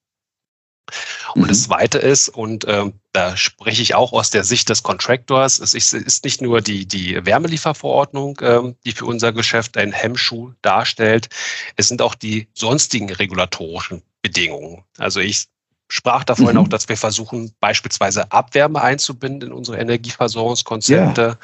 Und 1.34 1.42
mhm. 1.42 1.48
das 1.48 1.64
Zweite 1.64 1.98
ist, 1.98 2.28
und 2.28 2.64
äh, 2.64 2.92
da 3.12 3.36
spreche 3.36 3.80
ich 3.80 3.94
auch 3.94 4.12
aus 4.12 4.30
der 4.30 4.44
Sicht 4.44 4.68
des 4.68 4.82
Contractors, 4.82 5.58
es 5.58 5.72
ist, 5.72 5.94
ist 5.94 6.24
nicht 6.24 6.42
nur 6.42 6.60
die, 6.60 6.86
die 6.86 7.24
Wärmelieferverordnung, 7.24 8.38
äh, 8.40 8.74
die 8.84 8.92
für 8.92 9.06
unser 9.06 9.32
Geschäft 9.32 9.78
ein 9.78 9.92
Hemmschuh 9.92 10.52
darstellt, 10.60 11.30
es 11.76 11.88
sind 11.88 12.02
auch 12.02 12.14
die 12.14 12.48
sonstigen 12.52 13.10
regulatorischen 13.10 14.02
Bedingungen. 14.20 14.84
Also 14.98 15.20
ich 15.20 15.46
sprach 15.88 16.24
da 16.24 16.34
vorhin 16.34 16.56
mhm. 16.56 16.62
auch, 16.62 16.68
dass 16.68 16.88
wir 16.88 16.96
versuchen, 16.96 17.54
beispielsweise 17.60 18.30
Abwärme 18.32 18.80
einzubinden 18.80 19.50
in 19.50 19.54
unsere 19.54 19.78
Energieversorgungskonzepte, 19.78 21.22
ja. 21.22 21.36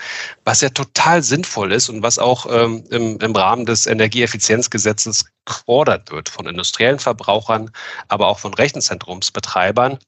was 0.45 0.61
ja 0.61 0.71
total 0.71 1.23
sinnvoll 1.23 1.73
ist 1.73 1.89
und 1.89 2.03
was 2.03 2.19
auch 2.19 2.47
ähm, 2.51 2.85
im, 2.91 3.19
im 3.19 3.37
Rahmen 3.37 3.67
des 3.67 3.87
Energieeffizienzgesetzes 3.87 5.27
gefordert 5.45 6.11
wird 6.11 6.29
von 6.29 6.47
industriellen 6.47 6.99
Verbrauchern, 6.99 7.71
aber 8.09 8.29
auch 8.29 8.39
von 8.39 8.55
Rechenzentrumsbetreibern. 8.55 9.99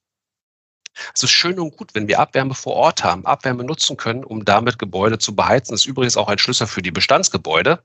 Es 1.14 1.22
ist 1.22 1.30
schön 1.30 1.58
und 1.58 1.76
gut, 1.76 1.94
wenn 1.94 2.08
wir 2.08 2.20
Abwärme 2.20 2.54
vor 2.54 2.74
Ort 2.74 3.02
haben, 3.02 3.24
Abwärme 3.24 3.64
nutzen 3.64 3.96
können, 3.96 4.24
um 4.24 4.44
damit 4.44 4.78
Gebäude 4.78 5.18
zu 5.18 5.34
beheizen. 5.34 5.72
Das 5.72 5.82
ist 5.82 5.86
übrigens 5.86 6.16
auch 6.16 6.28
ein 6.28 6.38
Schlüssel 6.38 6.66
für 6.66 6.82
die 6.82 6.90
Bestandsgebäude. 6.90 7.82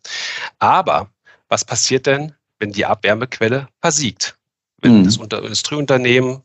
Aber 0.59 1.09
was 1.47 1.63
passiert 1.63 2.05
denn, 2.05 2.33
wenn 2.59 2.71
die 2.71 2.85
Abwärmequelle 2.85 3.69
versiegt? 3.79 4.36
Wenn 4.81 4.99
mhm. 4.99 5.03
das 5.05 5.17
Industrieunternehmen 5.17 6.41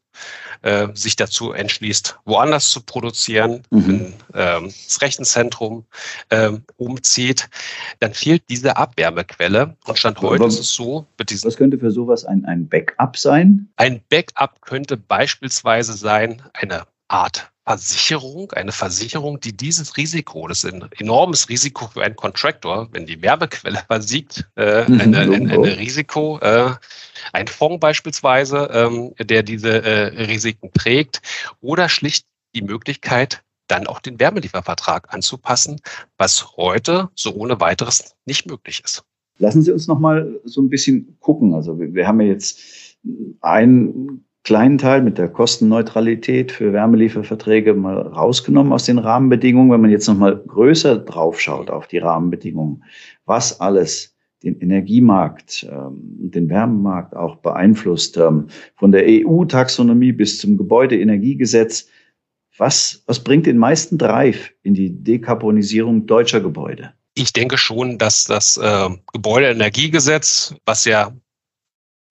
äh, 0.62 0.88
sich 0.94 1.16
dazu 1.16 1.52
entschließt, 1.52 2.18
woanders 2.24 2.70
zu 2.70 2.80
produzieren, 2.82 3.62
mhm. 3.70 3.86
wenn 3.88 4.14
ähm, 4.34 4.72
das 4.86 5.00
Rechenzentrum 5.00 5.84
ähm, 6.30 6.62
umzieht, 6.76 7.50
dann 7.98 8.14
fehlt 8.14 8.44
diese 8.48 8.76
Abwärmequelle. 8.76 9.76
Und 9.86 9.98
Stand 9.98 10.20
heute 10.20 10.44
ist 10.44 10.60
es 10.60 10.72
so. 10.72 11.06
was 11.18 11.56
könnte 11.56 11.78
für 11.78 11.90
sowas 11.90 12.24
ein, 12.24 12.44
ein 12.44 12.68
Backup 12.68 13.16
sein? 13.16 13.68
Ein 13.76 14.00
Backup 14.08 14.62
könnte 14.62 14.96
beispielsweise 14.96 15.94
sein 15.94 16.42
eine 16.54 16.84
Art 17.12 17.52
Versicherung, 17.64 18.50
eine 18.52 18.72
Versicherung, 18.72 19.38
die 19.38 19.56
dieses 19.56 19.96
Risiko, 19.96 20.48
das 20.48 20.64
ist 20.64 20.72
ein 20.72 20.88
enormes 20.98 21.48
Risiko 21.48 21.86
für 21.86 22.02
einen 22.02 22.16
Contractor, 22.16 22.88
wenn 22.90 23.06
die 23.06 23.22
Werbequelle 23.22 23.82
versiegt, 23.86 24.48
äh, 24.56 24.90
mhm, 24.90 25.00
ein, 25.00 25.14
ein, 25.14 25.50
ein, 25.50 25.60
Risiko, 25.60 26.38
äh, 26.40 26.72
ein 27.32 27.46
Fonds 27.46 27.78
beispielsweise, 27.78 28.68
ähm, 28.72 29.14
der 29.20 29.44
diese 29.44 29.82
äh, 29.84 30.24
Risiken 30.24 30.72
trägt, 30.72 31.22
oder 31.60 31.88
schlicht 31.88 32.26
die 32.56 32.62
Möglichkeit, 32.62 33.42
dann 33.68 33.86
auch 33.86 34.00
den 34.00 34.18
Wärmeliefervertrag 34.18 35.14
anzupassen, 35.14 35.80
was 36.18 36.56
heute 36.56 37.10
so 37.14 37.32
ohne 37.34 37.60
weiteres 37.60 38.16
nicht 38.26 38.46
möglich 38.46 38.82
ist. 38.84 39.04
Lassen 39.38 39.62
Sie 39.62 39.70
uns 39.70 39.86
noch 39.86 40.00
mal 40.00 40.40
so 40.44 40.60
ein 40.60 40.68
bisschen 40.68 41.16
gucken. 41.20 41.54
Also 41.54 41.78
wir, 41.78 41.94
wir 41.94 42.08
haben 42.08 42.20
ja 42.20 42.26
jetzt 42.26 42.58
ein 43.40 44.24
kleinen 44.44 44.78
Teil 44.78 45.02
mit 45.02 45.18
der 45.18 45.28
Kostenneutralität 45.28 46.52
für 46.52 46.72
Wärmelieferverträge 46.72 47.74
mal 47.74 47.98
rausgenommen 47.98 48.72
aus 48.72 48.84
den 48.84 48.98
Rahmenbedingungen. 48.98 49.70
Wenn 49.70 49.80
man 49.80 49.90
jetzt 49.90 50.08
noch 50.08 50.16
mal 50.16 50.36
größer 50.36 50.98
draufschaut 50.98 51.70
auf 51.70 51.86
die 51.86 51.98
Rahmenbedingungen, 51.98 52.84
was 53.24 53.60
alles 53.60 54.16
den 54.42 54.60
Energiemarkt 54.60 55.66
ähm, 55.70 56.18
und 56.20 56.34
den 56.34 56.48
Wärmemarkt 56.48 57.14
auch 57.14 57.36
beeinflusst, 57.36 58.16
ähm, 58.16 58.48
von 58.74 58.90
der 58.90 59.04
EU-Taxonomie 59.06 60.12
bis 60.12 60.38
zum 60.38 60.56
Gebäudeenergiegesetz, 60.56 61.86
was, 62.58 63.02
was 63.06 63.22
bringt 63.22 63.46
den 63.46 63.58
meisten 63.58 63.98
Drive 63.98 64.52
in 64.62 64.74
die 64.74 64.90
Dekarbonisierung 64.90 66.06
deutscher 66.06 66.40
Gebäude? 66.40 66.92
Ich 67.14 67.32
denke 67.32 67.58
schon, 67.58 67.98
dass 67.98 68.24
das 68.24 68.56
äh, 68.56 68.88
Gebäudeenergiegesetz, 69.12 70.54
was 70.64 70.84
ja 70.84 71.12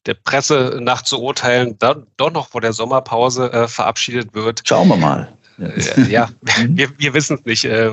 der 0.05 0.15
Presse 0.15 0.79
nach 0.81 1.03
zu 1.03 1.21
urteilen, 1.21 1.77
dann 1.79 2.07
doch 2.17 2.31
noch 2.31 2.49
vor 2.49 2.61
der 2.61 2.73
Sommerpause 2.73 3.51
äh, 3.51 3.67
verabschiedet 3.67 4.33
wird. 4.33 4.61
Schauen 4.65 4.87
wir 4.87 4.97
mal. 4.97 5.31
Äh, 5.59 6.09
ja, 6.09 6.29
mhm. 6.57 6.77
wir, 6.77 6.99
wir 6.99 7.13
wissen 7.13 7.37
es 7.37 7.45
nicht. 7.45 7.65
Äh, 7.65 7.91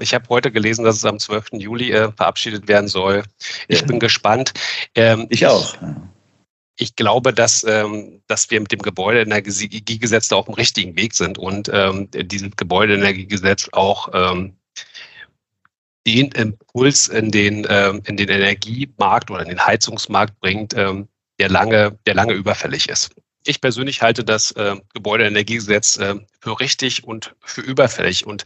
ich 0.00 0.14
habe 0.14 0.28
heute 0.28 0.52
gelesen, 0.52 0.84
dass 0.84 0.96
es 0.96 1.04
am 1.04 1.18
12. 1.18 1.48
Juli 1.54 1.90
äh, 1.90 2.12
verabschiedet 2.12 2.68
werden 2.68 2.88
soll. 2.88 3.24
Ich 3.66 3.80
ja. 3.80 3.86
bin 3.86 3.98
gespannt. 3.98 4.54
Ähm, 4.94 5.26
ich 5.30 5.46
auch. 5.46 5.74
Ich 6.80 6.94
glaube, 6.94 7.32
dass, 7.32 7.64
ähm, 7.64 8.22
dass 8.28 8.50
wir 8.52 8.60
mit 8.60 8.70
dem 8.70 8.80
Gebäudeenergiegesetz 8.80 10.28
da 10.28 10.36
auf 10.36 10.44
dem 10.44 10.54
richtigen 10.54 10.94
Weg 10.94 11.12
sind 11.12 11.36
und 11.36 11.68
ähm, 11.72 12.08
dieses 12.12 12.54
Gebäudeenergiegesetz 12.54 13.68
auch 13.72 14.10
ähm, 14.14 14.56
den 16.06 16.30
Impuls 16.30 17.08
in 17.08 17.32
den, 17.32 17.66
ähm, 17.68 18.00
in 18.06 18.16
den 18.16 18.28
Energiemarkt 18.28 19.28
oder 19.28 19.42
in 19.42 19.48
den 19.48 19.66
Heizungsmarkt 19.66 20.38
bringt, 20.38 20.72
der 21.38 21.48
lange, 21.48 21.98
der 22.06 22.14
lange 22.14 22.34
überfällig 22.34 22.88
ist. 22.88 23.14
Ich 23.46 23.60
persönlich 23.60 24.02
halte 24.02 24.24
das 24.24 24.50
äh, 24.52 24.76
Gebäudeenergiegesetz 24.94 25.98
äh, 25.98 26.16
für 26.40 26.60
richtig 26.60 27.04
und 27.04 27.34
für 27.40 27.62
überfällig. 27.62 28.26
Und 28.26 28.44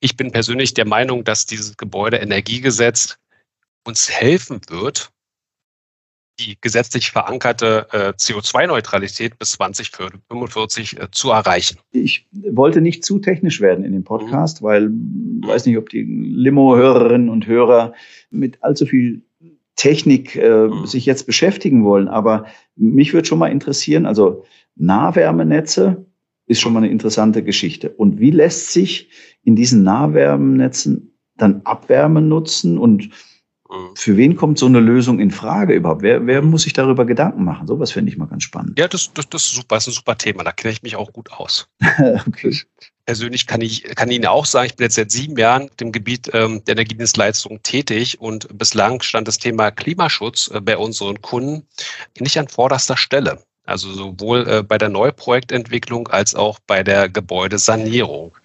ich 0.00 0.16
bin 0.16 0.32
persönlich 0.32 0.74
der 0.74 0.86
Meinung, 0.86 1.22
dass 1.24 1.46
dieses 1.46 1.76
Gebäudeenergiegesetz 1.76 3.18
uns 3.84 4.10
helfen 4.10 4.60
wird, 4.68 5.12
die 6.40 6.56
gesetzlich 6.60 7.10
verankerte 7.10 7.86
äh, 7.92 8.08
CO2-Neutralität 8.16 9.38
bis 9.38 9.52
2045 9.52 10.98
äh, 10.98 11.10
zu 11.10 11.30
erreichen. 11.30 11.78
Ich 11.90 12.26
wollte 12.32 12.80
nicht 12.80 13.04
zu 13.04 13.18
technisch 13.18 13.60
werden 13.60 13.84
in 13.84 13.92
dem 13.92 14.04
Podcast, 14.04 14.62
mhm. 14.62 14.66
weil 14.66 14.90
ich 15.42 15.48
weiß 15.48 15.66
nicht, 15.66 15.76
ob 15.76 15.88
die 15.90 16.02
Limo-Hörerinnen 16.02 17.28
und 17.28 17.46
Hörer 17.46 17.94
mit 18.30 18.62
allzu 18.62 18.86
viel 18.86 19.22
Technik 19.76 20.36
äh, 20.36 20.68
mhm. 20.68 20.86
sich 20.86 21.06
jetzt 21.06 21.26
beschäftigen 21.26 21.84
wollen. 21.84 22.08
Aber 22.08 22.46
mich 22.76 23.12
würde 23.14 23.26
schon 23.26 23.38
mal 23.38 23.50
interessieren, 23.50 24.06
also 24.06 24.44
Nahwärmenetze 24.76 26.06
ist 26.46 26.60
schon 26.60 26.72
mal 26.72 26.80
eine 26.80 26.90
interessante 26.90 27.42
Geschichte. 27.42 27.90
Und 27.90 28.18
wie 28.20 28.30
lässt 28.30 28.72
sich 28.72 29.10
in 29.44 29.56
diesen 29.56 29.82
Nahwärmenetzen 29.82 31.18
dann 31.36 31.62
Abwärme 31.64 32.20
nutzen 32.20 32.78
und 32.78 33.08
mhm. 33.70 33.94
für 33.94 34.16
wen 34.16 34.36
kommt 34.36 34.58
so 34.58 34.66
eine 34.66 34.80
Lösung 34.80 35.18
in 35.18 35.30
Frage 35.30 35.74
überhaupt? 35.74 36.02
Wer, 36.02 36.26
wer 36.26 36.42
muss 36.42 36.62
sich 36.62 36.72
darüber 36.72 37.06
Gedanken 37.06 37.44
machen? 37.44 37.66
Sowas 37.66 37.92
finde 37.92 38.10
ich 38.10 38.18
mal 38.18 38.26
ganz 38.26 38.42
spannend. 38.42 38.78
Ja, 38.78 38.88
das, 38.88 39.12
das, 39.14 39.28
das 39.28 39.44
ist 39.44 39.54
super, 39.54 39.76
das 39.76 39.86
ist 39.86 39.94
ein 39.94 39.96
super 39.96 40.18
Thema. 40.18 40.44
Da 40.44 40.52
kenne 40.52 40.72
ich 40.72 40.82
mich 40.82 40.96
auch 40.96 41.12
gut 41.12 41.32
aus. 41.32 41.68
okay 42.26 42.56
persönlich 43.04 43.46
kann 43.46 43.60
ich 43.60 43.82
kann 43.82 44.10
Ihnen 44.10 44.26
auch 44.26 44.46
sagen, 44.46 44.66
ich 44.66 44.76
bin 44.76 44.84
jetzt 44.84 44.94
seit 44.94 45.10
sieben 45.10 45.36
Jahren 45.36 45.70
im 45.80 45.92
Gebiet 45.92 46.30
ähm, 46.32 46.64
der 46.64 46.72
Energiedienstleistung 46.72 47.62
tätig 47.62 48.20
und 48.20 48.46
bislang 48.56 49.02
stand 49.02 49.28
das 49.28 49.38
Thema 49.38 49.70
Klimaschutz 49.70 50.50
äh, 50.52 50.60
bei 50.60 50.76
unseren 50.76 51.20
Kunden 51.22 51.66
nicht 52.18 52.38
an 52.38 52.48
vorderster 52.48 52.96
Stelle. 52.96 53.42
Also 53.64 53.92
sowohl 53.92 54.48
äh, 54.48 54.62
bei 54.62 54.76
der 54.76 54.88
Neuprojektentwicklung 54.88 56.08
als 56.08 56.34
auch 56.34 56.58
bei 56.66 56.82
der 56.82 57.08
Gebäudesanierung. 57.08 58.36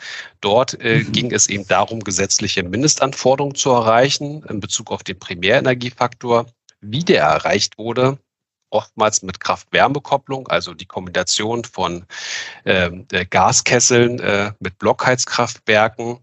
Dort 0.42 0.80
äh, 0.80 1.00
mhm. 1.00 1.12
ging 1.12 1.32
es 1.32 1.48
eben 1.48 1.68
darum, 1.68 2.02
gesetzliche 2.02 2.64
Mindestanforderungen 2.64 3.56
zu 3.56 3.72
erreichen 3.72 4.44
in 4.48 4.60
Bezug 4.60 4.92
auf 4.92 5.04
den 5.04 5.18
Primärenergiefaktor. 5.18 6.46
Wie 6.82 7.04
der 7.04 7.24
erreicht 7.24 7.80
wurde, 7.80 8.20
oftmals 8.70 9.22
mit 9.22 9.40
Kraft-Wärme-Kopplung, 9.40 10.48
also 10.48 10.74
die 10.74 10.86
Kombination 10.86 11.64
von 11.64 12.06
äh, 12.64 12.92
Gaskesseln 13.30 14.20
äh, 14.20 14.52
mit 14.60 14.78
Blockheizkraftwerken, 14.78 16.20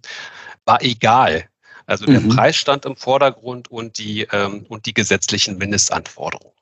war 0.64 0.82
egal. 0.82 1.48
Also 1.86 2.06
der 2.06 2.20
mhm. 2.20 2.30
Preis 2.30 2.56
stand 2.56 2.86
im 2.86 2.96
Vordergrund 2.96 3.70
und 3.70 3.98
die, 3.98 4.22
ähm, 4.32 4.64
und 4.68 4.86
die 4.86 4.94
gesetzlichen 4.94 5.58
Mindestanforderungen. 5.58 6.54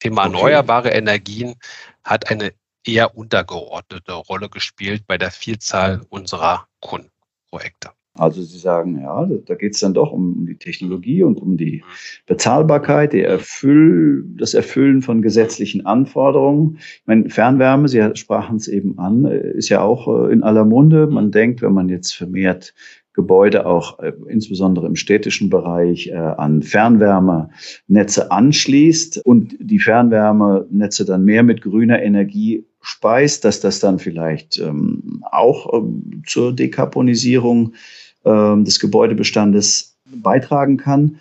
Thema 0.00 0.26
okay. 0.26 0.34
erneuerbare 0.36 0.90
Energien 0.90 1.56
hat 2.04 2.30
eine 2.30 2.52
eher 2.84 3.16
untergeordnete 3.16 4.12
Rolle 4.12 4.48
gespielt 4.48 5.04
bei 5.06 5.18
der 5.18 5.30
Vielzahl 5.30 6.04
unserer 6.08 6.66
Kundenprojekte. 6.80 7.92
Also 8.14 8.42
Sie 8.42 8.58
sagen, 8.58 9.00
ja, 9.00 9.26
da 9.46 9.54
geht 9.54 9.74
es 9.74 9.80
dann 9.80 9.94
doch 9.94 10.12
um 10.12 10.44
die 10.44 10.58
Technologie 10.58 11.22
und 11.22 11.40
um 11.40 11.56
die 11.56 11.82
Bezahlbarkeit, 12.26 13.14
die 13.14 13.22
Erfüll, 13.22 14.26
das 14.36 14.52
Erfüllen 14.52 15.00
von 15.00 15.22
gesetzlichen 15.22 15.86
Anforderungen. 15.86 16.76
Ich 16.78 17.02
meine, 17.06 17.30
Fernwärme, 17.30 17.88
Sie 17.88 18.06
sprachen 18.14 18.56
es 18.56 18.68
eben 18.68 18.98
an, 18.98 19.24
ist 19.24 19.70
ja 19.70 19.80
auch 19.80 20.08
äh, 20.08 20.32
in 20.32 20.42
aller 20.42 20.66
Munde. 20.66 21.06
Man 21.06 21.30
denkt, 21.30 21.62
wenn 21.62 21.72
man 21.72 21.88
jetzt 21.88 22.12
vermehrt 22.12 22.74
Gebäude 23.14 23.64
auch 23.64 23.98
äh, 24.00 24.12
insbesondere 24.28 24.86
im 24.86 24.96
städtischen 24.96 25.48
Bereich 25.48 26.08
äh, 26.08 26.14
an 26.14 26.62
Fernwärmenetze 26.62 28.30
anschließt 28.30 29.18
und 29.24 29.56
die 29.58 29.78
Fernwärmenetze 29.78 31.06
dann 31.06 31.24
mehr 31.24 31.42
mit 31.42 31.62
grüner 31.62 32.02
Energie 32.02 32.66
speist, 32.82 33.44
dass 33.44 33.60
das 33.60 33.80
dann 33.80 33.98
vielleicht 33.98 34.58
ähm, 34.58 35.22
auch 35.30 35.72
ähm, 35.72 36.22
zur 36.26 36.52
Dekarbonisierung 36.54 37.74
des 38.24 38.78
Gebäudebestandes 38.78 39.96
beitragen 40.04 40.76
kann. 40.76 41.20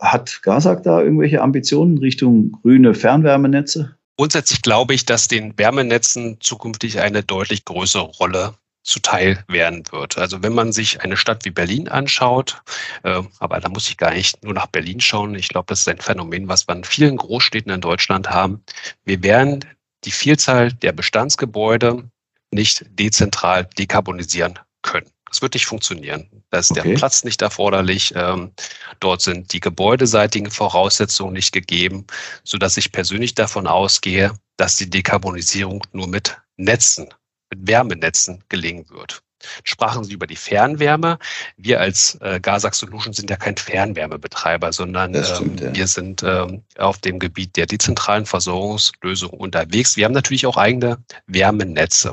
Hat 0.00 0.42
Gasak 0.42 0.84
da 0.84 1.02
irgendwelche 1.02 1.42
Ambitionen 1.42 1.98
Richtung 1.98 2.52
grüne 2.62 2.94
Fernwärmenetze? 2.94 3.96
Grundsätzlich 4.16 4.62
glaube 4.62 4.94
ich, 4.94 5.06
dass 5.06 5.28
den 5.28 5.56
Wärmenetzen 5.58 6.36
zukünftig 6.40 7.00
eine 7.00 7.22
deutlich 7.22 7.64
größere 7.64 8.02
Rolle 8.02 8.54
zuteil 8.82 9.44
werden 9.48 9.84
wird. 9.90 10.18
Also 10.18 10.42
wenn 10.42 10.54
man 10.54 10.72
sich 10.72 11.02
eine 11.02 11.16
Stadt 11.16 11.44
wie 11.44 11.50
Berlin 11.50 11.88
anschaut, 11.88 12.62
äh, 13.02 13.22
aber 13.38 13.60
da 13.60 13.68
muss 13.68 13.88
ich 13.88 13.96
gar 13.96 14.12
nicht 14.12 14.42
nur 14.42 14.54
nach 14.54 14.66
Berlin 14.66 15.00
schauen. 15.00 15.34
Ich 15.34 15.48
glaube, 15.48 15.66
das 15.68 15.80
ist 15.80 15.88
ein 15.88 15.98
Phänomen, 15.98 16.48
was 16.48 16.66
wir 16.66 16.76
in 16.76 16.84
vielen 16.84 17.16
Großstädten 17.16 17.72
in 17.72 17.80
Deutschland 17.80 18.30
haben. 18.30 18.62
Wir 19.04 19.22
werden 19.22 19.64
die 20.04 20.12
Vielzahl 20.12 20.72
der 20.72 20.92
Bestandsgebäude 20.92 22.04
nicht 22.50 22.84
dezentral 22.98 23.68
dekarbonisieren 23.78 24.58
können. 24.82 25.10
Das 25.30 25.42
wird 25.42 25.54
nicht 25.54 25.66
funktionieren. 25.66 26.28
Da 26.50 26.58
ist 26.58 26.72
okay. 26.72 26.82
der 26.82 26.96
Platz 26.96 27.24
nicht 27.24 27.40
erforderlich. 27.40 28.12
Ähm, 28.16 28.52
dort 28.98 29.22
sind 29.22 29.52
die 29.52 29.60
gebäudeseitigen 29.60 30.50
Voraussetzungen 30.50 31.32
nicht 31.32 31.52
gegeben, 31.52 32.06
so 32.44 32.58
dass 32.58 32.76
ich 32.76 32.92
persönlich 32.92 33.34
davon 33.34 33.66
ausgehe, 33.66 34.32
dass 34.56 34.76
die 34.76 34.90
Dekarbonisierung 34.90 35.82
nur 35.92 36.08
mit 36.08 36.36
Netzen, 36.56 37.08
mit 37.50 37.66
Wärmenetzen 37.68 38.44
gelingen 38.48 38.90
wird 38.90 39.22
sprachen 39.64 40.04
Sie 40.04 40.12
über 40.12 40.26
die 40.26 40.36
Fernwärme. 40.36 41.18
Wir 41.56 41.80
als 41.80 42.16
äh, 42.20 42.40
Gasax 42.40 42.78
Solutions 42.78 43.16
sind 43.16 43.30
ja 43.30 43.36
kein 43.36 43.56
Fernwärmebetreiber, 43.56 44.72
sondern 44.72 45.14
stimmt, 45.24 45.60
ähm, 45.60 45.68
ja. 45.68 45.74
wir 45.74 45.86
sind 45.86 46.22
ähm, 46.22 46.62
auf 46.78 46.98
dem 46.98 47.18
Gebiet 47.18 47.56
der 47.56 47.66
dezentralen 47.66 48.26
Versorgungslösung 48.26 49.30
unterwegs. 49.30 49.96
Wir 49.96 50.04
haben 50.04 50.12
natürlich 50.12 50.46
auch 50.46 50.56
eigene 50.56 50.98
Wärmenetze. 51.26 52.12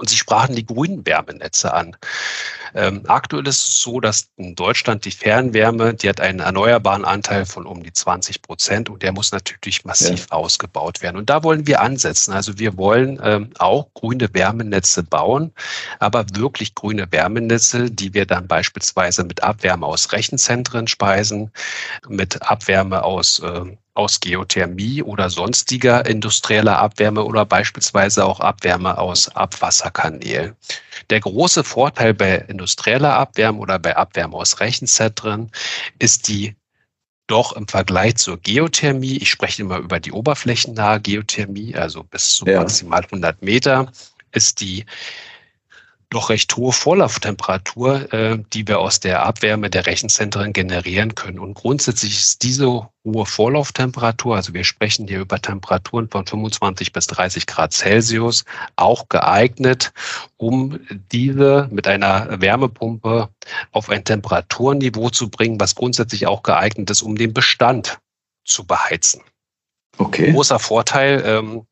Und 0.00 0.08
Sie 0.08 0.16
sprachen 0.16 0.56
die 0.56 0.64
grünen 0.64 1.04
Wärmenetze 1.04 1.74
an. 1.74 1.94
Ähm, 2.74 3.02
aktuell 3.06 3.46
ist 3.46 3.58
es 3.58 3.80
so, 3.82 4.00
dass 4.00 4.30
in 4.38 4.54
Deutschland 4.54 5.04
die 5.04 5.10
Fernwärme, 5.10 5.92
die 5.92 6.08
hat 6.08 6.22
einen 6.22 6.40
erneuerbaren 6.40 7.04
Anteil 7.04 7.44
von 7.44 7.66
um 7.66 7.82
die 7.82 7.92
20 7.92 8.40
Prozent 8.40 8.88
und 8.88 9.02
der 9.02 9.12
muss 9.12 9.30
natürlich 9.30 9.84
massiv 9.84 10.28
ja. 10.30 10.36
ausgebaut 10.36 11.02
werden. 11.02 11.18
Und 11.18 11.28
da 11.28 11.42
wollen 11.42 11.66
wir 11.66 11.82
ansetzen. 11.82 12.32
Also 12.32 12.58
wir 12.58 12.78
wollen 12.78 13.20
ähm, 13.22 13.50
auch 13.58 13.92
grüne 13.92 14.32
Wärmenetze 14.32 15.02
bauen, 15.02 15.52
aber 15.98 16.24
wirklich 16.32 16.74
grüne 16.74 17.12
Wärmenetze, 17.12 17.90
die 17.90 18.14
wir 18.14 18.24
dann 18.24 18.48
beispielsweise 18.48 19.24
mit 19.24 19.42
Abwärme 19.42 19.84
aus 19.84 20.12
Rechenzentren 20.12 20.86
speisen, 20.86 21.50
mit 22.08 22.40
Abwärme 22.40 23.02
aus 23.02 23.40
äh, 23.40 23.76
aus 24.00 24.20
Geothermie 24.20 25.02
oder 25.02 25.28
sonstiger 25.28 26.06
industrieller 26.06 26.78
Abwärme 26.78 27.22
oder 27.22 27.44
beispielsweise 27.44 28.24
auch 28.24 28.40
Abwärme 28.40 28.96
aus 28.96 29.28
Abwasserkanälen. 29.28 30.56
Der 31.10 31.20
große 31.20 31.64
Vorteil 31.64 32.14
bei 32.14 32.36
industrieller 32.36 33.14
Abwärme 33.14 33.58
oder 33.58 33.78
bei 33.78 33.94
Abwärme 33.94 34.36
aus 34.36 34.58
Rechenzentren 34.60 35.50
ist 35.98 36.28
die 36.28 36.56
doch 37.26 37.52
im 37.52 37.68
Vergleich 37.68 38.16
zur 38.16 38.38
Geothermie, 38.38 39.18
ich 39.18 39.30
spreche 39.30 39.62
immer 39.62 39.78
über 39.78 40.00
die 40.00 40.12
oberflächennahe 40.12 41.00
Geothermie, 41.00 41.76
also 41.76 42.02
bis 42.02 42.34
zu 42.36 42.46
ja. 42.46 42.58
maximal 42.58 43.04
100 43.04 43.42
Meter, 43.42 43.92
ist 44.32 44.60
die 44.60 44.86
doch 46.10 46.28
recht 46.28 46.56
hohe 46.56 46.72
Vorlauftemperatur, 46.72 48.12
äh, 48.12 48.38
die 48.52 48.66
wir 48.66 48.80
aus 48.80 48.98
der 48.98 49.22
Abwärme 49.22 49.70
der 49.70 49.86
Rechenzentren 49.86 50.52
generieren 50.52 51.14
können. 51.14 51.38
Und 51.38 51.54
grundsätzlich 51.54 52.18
ist 52.18 52.42
diese 52.42 52.88
hohe 53.04 53.24
Vorlauftemperatur, 53.24 54.34
also 54.34 54.52
wir 54.52 54.64
sprechen 54.64 55.06
hier 55.06 55.20
über 55.20 55.40
Temperaturen 55.40 56.08
von 56.08 56.26
25 56.26 56.92
bis 56.92 57.06
30 57.06 57.46
Grad 57.46 57.72
Celsius, 57.72 58.44
auch 58.74 59.08
geeignet, 59.08 59.92
um 60.36 60.80
diese 61.12 61.68
mit 61.70 61.86
einer 61.86 62.40
Wärmepumpe 62.40 63.28
auf 63.70 63.88
ein 63.88 64.04
Temperaturniveau 64.04 65.10
zu 65.10 65.30
bringen, 65.30 65.60
was 65.60 65.76
grundsätzlich 65.76 66.26
auch 66.26 66.42
geeignet 66.42 66.90
ist, 66.90 67.02
um 67.02 67.16
den 67.16 67.32
Bestand 67.32 68.00
zu 68.44 68.66
beheizen. 68.66 69.22
Okay. 69.98 70.32
Großer 70.32 70.58
Vorteil 70.58 71.22
ähm, 71.24 71.66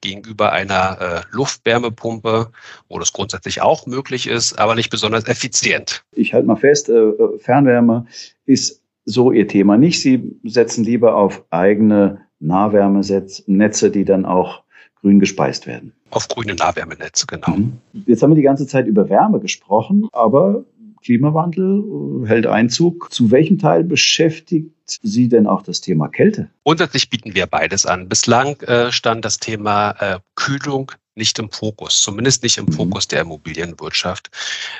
gegenüber 0.00 0.52
einer 0.52 0.98
äh, 1.00 1.20
Luftwärmepumpe, 1.30 2.50
wo 2.88 2.98
das 2.98 3.12
grundsätzlich 3.12 3.62
auch 3.62 3.86
möglich 3.86 4.26
ist, 4.28 4.58
aber 4.58 4.74
nicht 4.74 4.90
besonders 4.90 5.26
effizient. 5.26 6.04
Ich 6.12 6.34
halte 6.34 6.46
mal 6.46 6.56
fest, 6.56 6.88
äh, 6.88 6.92
äh 6.92 7.38
Fernwärme 7.38 8.06
ist 8.44 8.82
so 9.04 9.32
Ihr 9.32 9.48
Thema 9.48 9.76
nicht. 9.78 10.00
Sie 10.00 10.38
setzen 10.44 10.84
lieber 10.84 11.16
auf 11.16 11.44
eigene 11.50 12.20
Nahwärmenetze, 12.40 13.90
die 13.90 14.04
dann 14.04 14.24
auch 14.24 14.62
grün 15.00 15.20
gespeist 15.20 15.66
werden. 15.66 15.92
Auf 16.10 16.28
grüne 16.28 16.54
Nahwärmenetze, 16.54 17.26
genau. 17.26 17.56
Mhm. 17.56 17.78
Jetzt 18.06 18.22
haben 18.22 18.30
wir 18.30 18.36
die 18.36 18.42
ganze 18.42 18.66
Zeit 18.66 18.86
über 18.86 19.08
Wärme 19.08 19.40
gesprochen, 19.40 20.08
aber 20.12 20.64
Klimawandel 21.02 21.84
äh, 22.24 22.28
hält 22.28 22.46
Einzug. 22.46 23.12
Zu 23.12 23.30
welchem 23.30 23.58
Teil 23.58 23.84
beschäftigt 23.84 24.72
Sie 25.02 25.28
denn 25.28 25.46
auch 25.46 25.62
das 25.62 25.80
Thema 25.80 26.08
Kälte? 26.08 26.48
Grundsätzlich 26.64 27.10
bieten 27.10 27.34
wir 27.34 27.46
beides 27.46 27.86
an. 27.86 28.08
Bislang 28.08 28.60
äh, 28.62 28.90
stand 28.90 29.24
das 29.24 29.38
Thema 29.38 29.90
äh, 30.00 30.18
Kühlung 30.34 30.92
nicht 31.18 31.38
im 31.38 31.50
Fokus, 31.50 32.00
zumindest 32.00 32.42
nicht 32.42 32.56
im 32.56 32.66
mhm. 32.66 32.72
Fokus 32.72 33.08
der 33.08 33.20
Immobilienwirtschaft. 33.20 34.30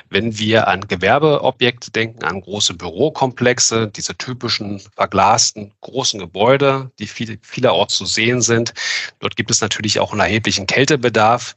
Wenn 0.09 0.39
wir 0.39 0.67
an 0.67 0.87
Gewerbeobjekte 0.87 1.91
denken, 1.91 2.23
an 2.23 2.41
große 2.41 2.73
Bürokomplexe, 2.73 3.87
diese 3.87 4.17
typischen 4.17 4.79
verglasten 4.95 5.73
großen 5.81 6.19
Gebäude, 6.19 6.91
die 6.97 7.07
viel, 7.07 7.37
vielerorts 7.41 7.97
zu 7.97 8.05
sehen 8.05 8.41
sind, 8.41 8.73
dort 9.19 9.35
gibt 9.35 9.51
es 9.51 9.61
natürlich 9.61 9.99
auch 9.99 10.13
einen 10.13 10.21
erheblichen 10.21 10.65
Kältebedarf 10.65 11.55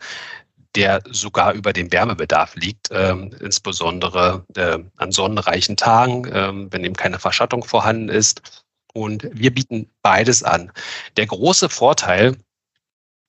der 0.75 1.03
sogar 1.11 1.53
über 1.53 1.73
dem 1.73 1.93
Wärmebedarf 1.93 2.55
liegt, 2.57 2.89
ähm, 2.91 3.31
insbesondere 3.41 4.45
äh, 4.57 4.79
an 4.97 5.13
sonnenreichen 5.13 5.77
Tagen, 5.77 6.31
ähm, 6.33 6.69
wenn 6.71 6.85
eben 6.85 6.97
keine 6.97 7.19
Verschattung 7.19 7.65
vorhanden 7.65 8.09
ist. 8.09 8.65
Und 8.95 9.29
wir 9.33 9.53
bieten 9.53 9.91
beides 10.03 10.43
an. 10.43 10.71
Der 11.17 11.27
große 11.27 11.69
Vorteil, 11.69 12.37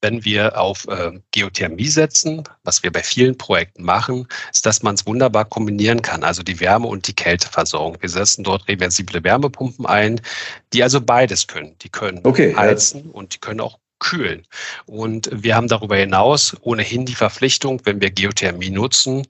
wenn 0.02 0.26
wir 0.26 0.60
auf 0.60 0.86
äh, 0.88 1.12
Geothermie 1.32 1.88
setzen, 1.88 2.44
was 2.64 2.84
wir 2.84 2.92
bei 2.92 3.02
vielen 3.02 3.38
Projekten 3.38 3.84
machen, 3.84 4.28
ist, 4.52 4.66
dass 4.66 4.84
man 4.84 4.96
es 4.96 5.06
wunderbar 5.06 5.46
kombinieren 5.46 6.02
kann, 6.02 6.24
also 6.24 6.44
die 6.44 6.60
Wärme 6.60 6.88
und 6.88 7.08
die 7.08 7.16
Kälteversorgung. 7.16 7.98
Wir 8.02 8.10
setzen 8.10 8.44
dort 8.44 8.68
reversible 8.68 9.24
Wärmepumpen 9.24 9.86
ein, 9.86 10.20
die 10.74 10.84
also 10.84 11.00
beides 11.00 11.48
können. 11.48 11.78
Die 11.82 11.90
können 11.90 12.20
okay, 12.24 12.54
heizen 12.54 13.06
ja. 13.06 13.12
und 13.14 13.34
die 13.34 13.40
können 13.40 13.62
auch 13.62 13.80
kühlen. 14.04 14.46
Und 14.86 15.30
wir 15.32 15.56
haben 15.56 15.68
darüber 15.68 15.96
hinaus 15.96 16.56
ohnehin 16.62 17.06
die 17.06 17.16
Verpflichtung, 17.16 17.82
wenn 17.86 18.02
wir 18.02 18.12
Geothermie 18.12 18.70
nutzen, 18.70 19.26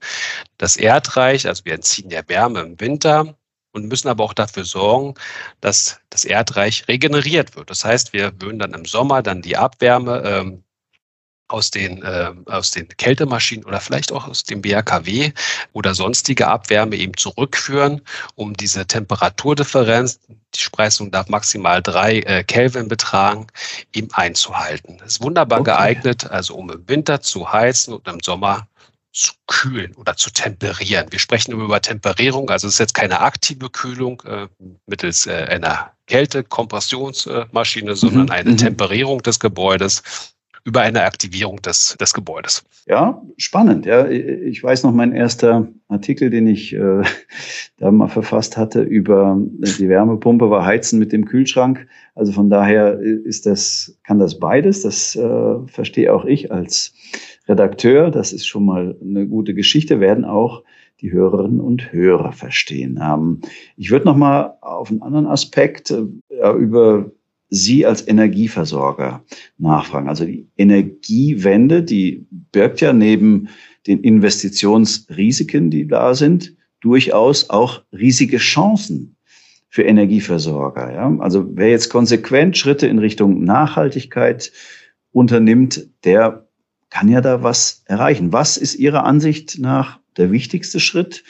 das 0.58 0.76
Erdreich, 0.76 1.46
also 1.46 1.64
wir 1.64 1.74
entziehen 1.74 2.10
ja 2.10 2.22
Wärme 2.26 2.60
im 2.60 2.80
Winter, 2.80 3.36
und 3.74 3.88
müssen 3.88 4.08
aber 4.08 4.24
auch 4.24 4.34
dafür 4.34 4.64
sorgen, 4.64 5.14
dass 5.60 6.00
das 6.08 6.24
Erdreich 6.24 6.86
regeneriert 6.88 7.56
wird. 7.56 7.70
Das 7.70 7.84
heißt, 7.84 8.12
wir 8.12 8.32
würden 8.40 8.60
dann 8.60 8.72
im 8.72 8.84
Sommer 8.84 9.22
dann 9.22 9.42
die 9.42 9.56
Abwärme 9.56 10.22
ähm, 10.24 10.63
aus 11.48 11.70
den, 11.70 12.02
äh, 12.02 12.32
aus 12.46 12.70
den 12.70 12.88
Kältemaschinen 12.88 13.64
oder 13.64 13.80
vielleicht 13.80 14.12
auch 14.12 14.26
aus 14.26 14.44
dem 14.44 14.62
BRKW 14.62 15.32
oder 15.72 15.94
sonstige 15.94 16.48
Abwärme 16.48 16.96
eben 16.96 17.16
zurückführen, 17.16 18.00
um 18.34 18.54
diese 18.54 18.86
Temperaturdifferenz, 18.86 20.20
die 20.28 20.60
Spreisung 20.60 21.10
darf 21.10 21.28
maximal 21.28 21.82
drei 21.82 22.20
äh, 22.20 22.44
Kelvin 22.44 22.88
betragen, 22.88 23.46
eben 23.92 24.08
einzuhalten. 24.12 24.98
Das 24.98 25.12
ist 25.12 25.22
wunderbar 25.22 25.60
okay. 25.60 25.72
geeignet, 25.72 26.30
also 26.30 26.54
um 26.54 26.70
im 26.70 26.88
Winter 26.88 27.20
zu 27.20 27.52
heizen 27.52 27.94
und 27.94 28.08
im 28.08 28.20
Sommer 28.20 28.66
zu 29.12 29.32
kühlen 29.46 29.94
oder 29.94 30.16
zu 30.16 30.30
temperieren. 30.30 31.06
Wir 31.10 31.20
sprechen 31.20 31.52
über 31.52 31.80
Temperierung, 31.80 32.50
also 32.50 32.66
es 32.66 32.74
ist 32.74 32.80
jetzt 32.80 32.94
keine 32.94 33.20
aktive 33.20 33.70
Kühlung 33.70 34.20
äh, 34.22 34.48
mittels 34.86 35.26
äh, 35.26 35.46
einer 35.50 35.92
Kältekompressionsmaschine, 36.06 37.94
sondern 37.94 38.24
mhm. 38.24 38.32
eine 38.32 38.50
mhm. 38.50 38.56
Temperierung 38.56 39.22
des 39.22 39.38
Gebäudes 39.38 40.02
über 40.64 40.80
eine 40.80 41.02
Aktivierung 41.02 41.60
des, 41.60 41.96
des 42.00 42.14
Gebäudes. 42.14 42.64
Ja, 42.86 43.22
spannend. 43.36 43.84
Ja, 43.84 44.08
ich 44.08 44.62
weiß 44.62 44.82
noch, 44.82 44.92
mein 44.92 45.12
erster 45.12 45.68
Artikel, 45.88 46.30
den 46.30 46.46
ich 46.46 46.72
äh, 46.74 47.02
da 47.76 47.90
mal 47.90 48.08
verfasst 48.08 48.56
hatte 48.56 48.82
über 48.82 49.38
die 49.38 49.88
Wärmepumpe, 49.88 50.50
war 50.50 50.64
Heizen 50.64 50.98
mit 50.98 51.12
dem 51.12 51.26
Kühlschrank. 51.26 51.86
Also 52.14 52.32
von 52.32 52.48
daher 52.48 52.98
ist 52.98 53.44
das, 53.46 53.98
kann 54.04 54.18
das 54.18 54.38
beides. 54.38 54.82
Das 54.82 55.14
äh, 55.16 55.66
verstehe 55.66 56.12
auch 56.12 56.24
ich 56.24 56.50
als 56.50 56.94
Redakteur. 57.46 58.10
Das 58.10 58.32
ist 58.32 58.46
schon 58.46 58.64
mal 58.64 58.96
eine 59.02 59.26
gute 59.26 59.54
Geschichte. 59.54 60.00
Werden 60.00 60.24
auch 60.24 60.62
die 61.00 61.12
Hörerinnen 61.12 61.60
und 61.60 61.92
Hörer 61.92 62.32
verstehen. 62.32 62.98
Ähm, 63.02 63.40
ich 63.76 63.90
würde 63.90 64.06
noch 64.06 64.16
mal 64.16 64.56
auf 64.62 64.90
einen 64.90 65.02
anderen 65.02 65.26
Aspekt 65.26 65.90
äh, 65.90 66.50
über 66.52 67.10
Sie 67.50 67.86
als 67.86 68.06
Energieversorger 68.06 69.24
nachfragen. 69.58 70.08
Also 70.08 70.24
die 70.24 70.48
Energiewende, 70.56 71.82
die 71.82 72.26
birgt 72.52 72.80
ja 72.80 72.92
neben 72.92 73.48
den 73.86 74.00
Investitionsrisiken, 74.00 75.70
die 75.70 75.86
da 75.86 76.14
sind, 76.14 76.56
durchaus 76.80 77.50
auch 77.50 77.82
riesige 77.92 78.38
Chancen 78.38 79.16
für 79.68 79.82
Energieversorger. 79.82 80.92
Ja? 80.92 81.16
Also 81.18 81.46
wer 81.56 81.70
jetzt 81.70 81.90
konsequent 81.90 82.56
Schritte 82.56 82.86
in 82.86 82.98
Richtung 82.98 83.44
Nachhaltigkeit 83.44 84.52
unternimmt, 85.12 85.88
der 86.04 86.48
kann 86.90 87.08
ja 87.08 87.20
da 87.20 87.42
was 87.42 87.82
erreichen. 87.86 88.32
Was 88.32 88.56
ist 88.56 88.76
Ihrer 88.76 89.04
Ansicht 89.04 89.58
nach 89.58 89.98
der 90.16 90.30
wichtigste 90.30 90.78
Schritt? 90.78 91.24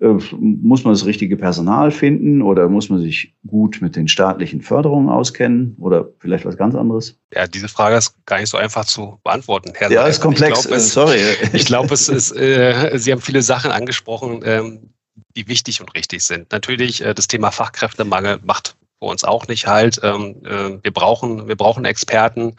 Äh, 0.00 0.16
muss 0.38 0.84
man 0.84 0.94
das 0.94 1.06
richtige 1.06 1.36
Personal 1.36 1.90
finden 1.90 2.40
oder 2.40 2.68
muss 2.68 2.88
man 2.88 3.00
sich 3.00 3.34
gut 3.46 3.82
mit 3.82 3.96
den 3.96 4.06
staatlichen 4.06 4.62
Förderungen 4.62 5.08
auskennen 5.08 5.76
oder 5.80 6.08
vielleicht 6.20 6.44
was 6.44 6.56
ganz 6.56 6.76
anderes? 6.76 7.18
Ja, 7.34 7.48
diese 7.48 7.66
Frage 7.68 7.96
ist 7.96 8.14
gar 8.24 8.38
nicht 8.38 8.48
so 8.50 8.58
einfach 8.58 8.84
zu 8.84 9.18
beantworten. 9.24 9.72
Herr 9.74 9.90
ja, 9.90 10.00
Seidel. 10.00 10.10
ist 10.12 10.20
komplex. 10.20 10.58
Ich 10.60 10.66
glaub, 10.66 10.76
es, 10.76 10.92
Sorry. 10.92 11.20
Ich 11.52 11.66
glaube, 11.66 11.94
es 11.94 12.08
ist, 12.08 12.30
äh, 12.30 12.96
Sie 12.96 13.10
haben 13.10 13.20
viele 13.20 13.42
Sachen 13.42 13.72
angesprochen, 13.72 14.40
ähm, 14.44 14.90
die 15.36 15.48
wichtig 15.48 15.80
und 15.80 15.92
richtig 15.96 16.22
sind. 16.22 16.52
Natürlich, 16.52 17.04
äh, 17.04 17.12
das 17.12 17.26
Thema 17.26 17.50
Fachkräftemangel 17.50 18.38
macht 18.44 18.76
für 18.98 19.06
uns 19.06 19.24
auch 19.24 19.46
nicht 19.48 19.66
halt. 19.66 20.00
Ähm, 20.02 20.36
äh, 20.44 20.82
wir 20.82 20.92
brauchen, 20.92 21.48
wir 21.48 21.56
brauchen 21.56 21.84
Experten 21.84 22.54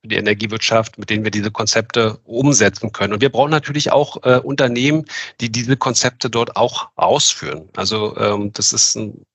für 0.00 0.08
die 0.08 0.16
Energiewirtschaft, 0.16 0.98
mit 0.98 1.10
denen 1.10 1.24
wir 1.24 1.30
diese 1.30 1.50
Konzepte 1.50 2.18
umsetzen 2.24 2.92
können. 2.92 3.12
Und 3.12 3.20
wir 3.20 3.30
brauchen 3.30 3.50
natürlich 3.50 3.92
auch 3.92 4.22
äh, 4.24 4.38
Unternehmen, 4.38 5.04
die 5.40 5.50
diese 5.50 5.76
Konzepte 5.76 6.30
dort 6.30 6.56
auch 6.56 6.88
ausführen. 6.96 7.68
Also 7.76 8.16
ähm, 8.16 8.52
das 8.52 8.72
ist 8.72 8.96
ein 8.96 9.26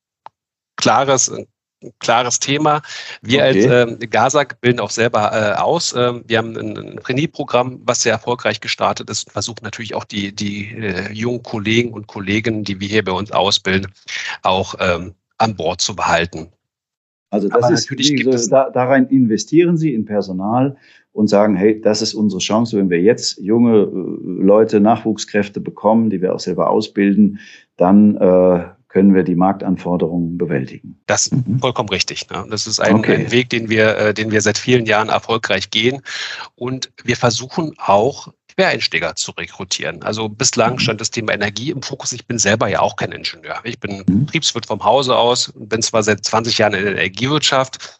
klares, 0.75 1.29
ein 1.29 1.45
klares 1.99 2.39
Thema. 2.39 2.81
Wir 3.21 3.39
okay. 3.39 3.69
als 3.69 3.89
ähm, 3.89 3.99
GASAG 4.09 4.59
bilden 4.61 4.79
auch 4.79 4.89
selber 4.89 5.31
äh, 5.31 5.55
aus. 5.55 5.93
Ähm, 5.95 6.23
wir 6.27 6.39
haben 6.39 6.57
ein, 6.57 6.77
ein 6.77 6.97
Trainee-Programm, 6.97 7.81
was 7.83 8.01
sehr 8.01 8.13
erfolgreich 8.13 8.59
gestartet 8.59 9.09
ist 9.09 9.27
und 9.27 9.33
versuchen 9.33 9.63
natürlich 9.63 9.95
auch 9.95 10.03
die, 10.03 10.33
die 10.33 10.73
äh, 10.73 11.11
jungen 11.11 11.43
Kollegen 11.43 11.93
und 11.93 12.07
Kolleginnen, 12.07 12.63
die 12.63 12.79
wir 12.79 12.87
hier 12.87 13.03
bei 13.03 13.11
uns 13.11 13.31
ausbilden, 13.31 13.93
auch 14.41 14.75
ähm, 14.79 15.15
an 15.39 15.55
Bord 15.55 15.81
zu 15.81 15.95
behalten. 15.95 16.49
Also 17.31 17.47
das 17.47 17.63
Aber 17.63 17.73
ist 17.73 17.89
natürlich 17.89 18.15
gibt 18.15 18.39
so, 18.39 18.49
da, 18.49 18.69
da 18.69 18.85
rein 18.85 19.07
investieren 19.07 19.77
Sie 19.77 19.93
in 19.93 20.05
Personal 20.05 20.77
und 21.11 21.27
sagen, 21.27 21.55
hey, 21.55 21.79
das 21.79 22.01
ist 22.01 22.13
unsere 22.13 22.39
Chance, 22.39 22.77
wenn 22.77 22.89
wir 22.89 23.01
jetzt 23.01 23.39
junge 23.39 23.81
äh, 23.81 24.43
Leute, 24.43 24.79
Nachwuchskräfte 24.79 25.59
bekommen, 25.59 26.09
die 26.09 26.21
wir 26.21 26.33
auch 26.33 26.39
selber 26.39 26.69
ausbilden, 26.69 27.39
dann 27.77 28.15
äh, 28.15 28.63
können 28.87 29.13
wir 29.13 29.23
die 29.23 29.35
Marktanforderungen 29.35 30.37
bewältigen. 30.37 30.99
Das 31.05 31.27
ist 31.27 31.47
mhm. 31.47 31.59
vollkommen 31.59 31.89
richtig. 31.89 32.27
Ne? 32.31 32.45
Das 32.49 32.65
ist 32.65 32.79
ein, 32.79 32.95
okay. 32.95 33.15
ein, 33.15 33.31
Weg, 33.31 33.49
den 33.49 33.69
wir, 33.69 33.95
äh, 33.97 34.13
den 34.13 34.31
wir 34.31 34.41
seit 34.41 34.57
vielen 34.57 34.87
Jahren 34.87 35.09
erfolgreich 35.09 35.69
gehen. 35.69 36.01
Und 36.55 36.91
wir 37.03 37.15
versuchen 37.15 37.73
auch 37.77 38.33
Quereinsteiger 38.59 39.15
zu 39.15 39.31
rekrutieren. 39.31 40.03
Also 40.03 40.27
bislang 40.27 40.73
mhm. 40.73 40.79
stand 40.79 40.99
das 40.99 41.11
Thema 41.11 41.31
Energie 41.31 41.71
im 41.71 41.81
Fokus. 41.81 42.11
Ich 42.11 42.25
bin 42.25 42.37
selber 42.37 42.67
ja 42.67 42.81
auch 42.81 42.97
kein 42.97 43.13
Ingenieur. 43.13 43.61
Ich 43.63 43.79
bin 43.79 44.03
mhm. 44.05 44.25
Betriebswirt 44.25 44.65
vom 44.65 44.83
Hause 44.83 45.15
aus, 45.15 45.53
bin 45.55 45.81
zwar 45.81 46.03
seit 46.03 46.25
20 46.25 46.57
Jahren 46.57 46.73
in 46.73 46.83
der 46.83 46.91
Energiewirtschaft, 46.91 47.98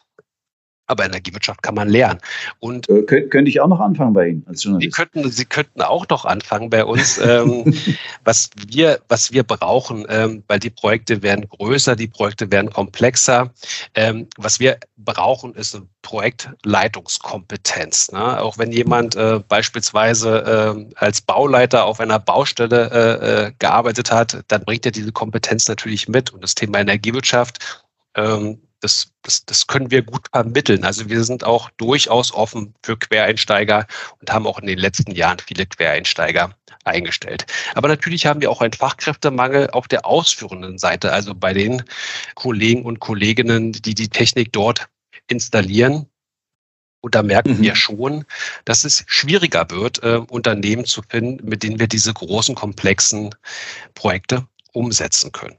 aber 0.90 1.04
Energiewirtschaft 1.04 1.62
kann 1.62 1.74
man 1.74 1.88
lernen. 1.88 2.20
Und 2.58 2.88
äh, 2.88 3.02
könnte 3.02 3.48
ich 3.48 3.60
auch 3.60 3.68
noch 3.68 3.78
anfangen 3.80 4.12
bei 4.12 4.28
Ihnen 4.28 4.44
als 4.46 4.64
Journalist? 4.64 4.96
Sie 4.96 5.02
könnten, 5.02 5.30
Sie 5.30 5.44
könnten 5.44 5.82
auch 5.82 6.08
noch 6.08 6.24
anfangen 6.24 6.70
bei 6.70 6.84
uns. 6.84 7.18
ähm, 7.18 7.72
was 8.24 8.50
wir, 8.68 9.00
was 9.08 9.32
wir 9.32 9.44
brauchen, 9.44 10.06
ähm, 10.08 10.42
weil 10.48 10.58
die 10.58 10.70
Projekte 10.70 11.22
werden 11.22 11.48
größer, 11.48 11.94
die 11.96 12.08
Projekte 12.08 12.50
werden 12.50 12.70
komplexer. 12.70 13.52
Ähm, 13.94 14.26
was 14.36 14.60
wir 14.60 14.78
brauchen, 14.96 15.54
ist 15.54 15.74
eine 15.74 15.86
Projektleitungskompetenz. 16.02 18.12
Ne? 18.12 18.42
Auch 18.42 18.58
wenn 18.58 18.72
jemand 18.72 19.16
äh, 19.16 19.40
beispielsweise 19.46 20.76
äh, 20.76 20.86
als 20.96 21.20
Bauleiter 21.20 21.84
auf 21.84 22.00
einer 22.00 22.18
Baustelle 22.18 22.90
äh, 22.90 23.46
äh, 23.46 23.52
gearbeitet 23.58 24.10
hat, 24.10 24.42
dann 24.48 24.64
bringt 24.64 24.86
er 24.86 24.92
diese 24.92 25.12
Kompetenz 25.12 25.68
natürlich 25.68 26.08
mit. 26.08 26.32
Und 26.32 26.42
das 26.42 26.56
Thema 26.56 26.80
Energiewirtschaft 26.80 27.84
ähm, 28.14 28.60
das, 28.80 29.12
das, 29.22 29.44
das 29.44 29.66
können 29.66 29.90
wir 29.90 30.02
gut 30.02 30.26
vermitteln. 30.32 30.84
Also 30.84 31.08
wir 31.08 31.22
sind 31.24 31.44
auch 31.44 31.70
durchaus 31.76 32.32
offen 32.32 32.74
für 32.82 32.96
Quereinsteiger 32.96 33.86
und 34.20 34.32
haben 34.32 34.46
auch 34.46 34.58
in 34.58 34.66
den 34.66 34.78
letzten 34.78 35.12
Jahren 35.12 35.38
viele 35.38 35.66
Quereinsteiger 35.66 36.54
eingestellt. 36.84 37.46
Aber 37.74 37.88
natürlich 37.88 38.26
haben 38.26 38.40
wir 38.40 38.50
auch 38.50 38.62
einen 38.62 38.72
Fachkräftemangel 38.72 39.70
auf 39.70 39.86
der 39.88 40.06
ausführenden 40.06 40.78
Seite, 40.78 41.12
also 41.12 41.34
bei 41.34 41.52
den 41.52 41.82
Kollegen 42.34 42.84
und 42.84 43.00
Kolleginnen, 43.00 43.72
die 43.72 43.94
die 43.94 44.08
Technik 44.08 44.52
dort 44.52 44.88
installieren. 45.28 46.06
Und 47.02 47.14
da 47.14 47.22
merken 47.22 47.58
mhm. 47.58 47.62
wir 47.62 47.76
schon, 47.76 48.24
dass 48.64 48.84
es 48.84 49.04
schwieriger 49.06 49.70
wird, 49.70 50.02
äh, 50.02 50.20
Unternehmen 50.28 50.84
zu 50.84 51.02
finden, 51.02 51.48
mit 51.48 51.62
denen 51.62 51.78
wir 51.78 51.86
diese 51.86 52.12
großen, 52.12 52.54
komplexen 52.54 53.34
Projekte 53.94 54.46
umsetzen 54.72 55.32
können. 55.32 55.56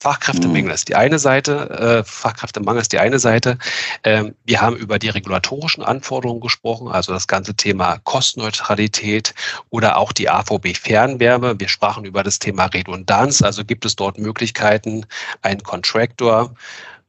Fachkräftemangel 0.00 0.64
mhm. 0.64 0.70
ist 0.70 0.88
die 0.88 0.94
eine 0.94 1.18
Seite, 1.18 1.70
äh, 1.70 2.04
Fachkräftemangel 2.04 2.80
ist 2.80 2.92
die 2.92 3.00
eine 3.00 3.18
Seite. 3.18 3.58
Ähm, 4.04 4.36
wir 4.44 4.60
haben 4.60 4.76
über 4.76 4.98
die 4.98 5.08
regulatorischen 5.08 5.82
Anforderungen 5.82 6.40
gesprochen, 6.40 6.88
also 6.88 7.12
das 7.12 7.26
ganze 7.26 7.54
Thema 7.54 7.98
Kostenneutralität 8.04 9.34
oder 9.70 9.96
auch 9.96 10.12
die 10.12 10.30
AVB-Fernwärme. 10.30 11.58
Wir 11.58 11.68
sprachen 11.68 12.04
über 12.04 12.22
das 12.22 12.38
Thema 12.38 12.66
Redundanz, 12.66 13.42
also 13.42 13.64
gibt 13.64 13.84
es 13.84 13.96
dort 13.96 14.18
Möglichkeiten, 14.18 15.04
einen 15.42 15.62
Contractor 15.64 16.54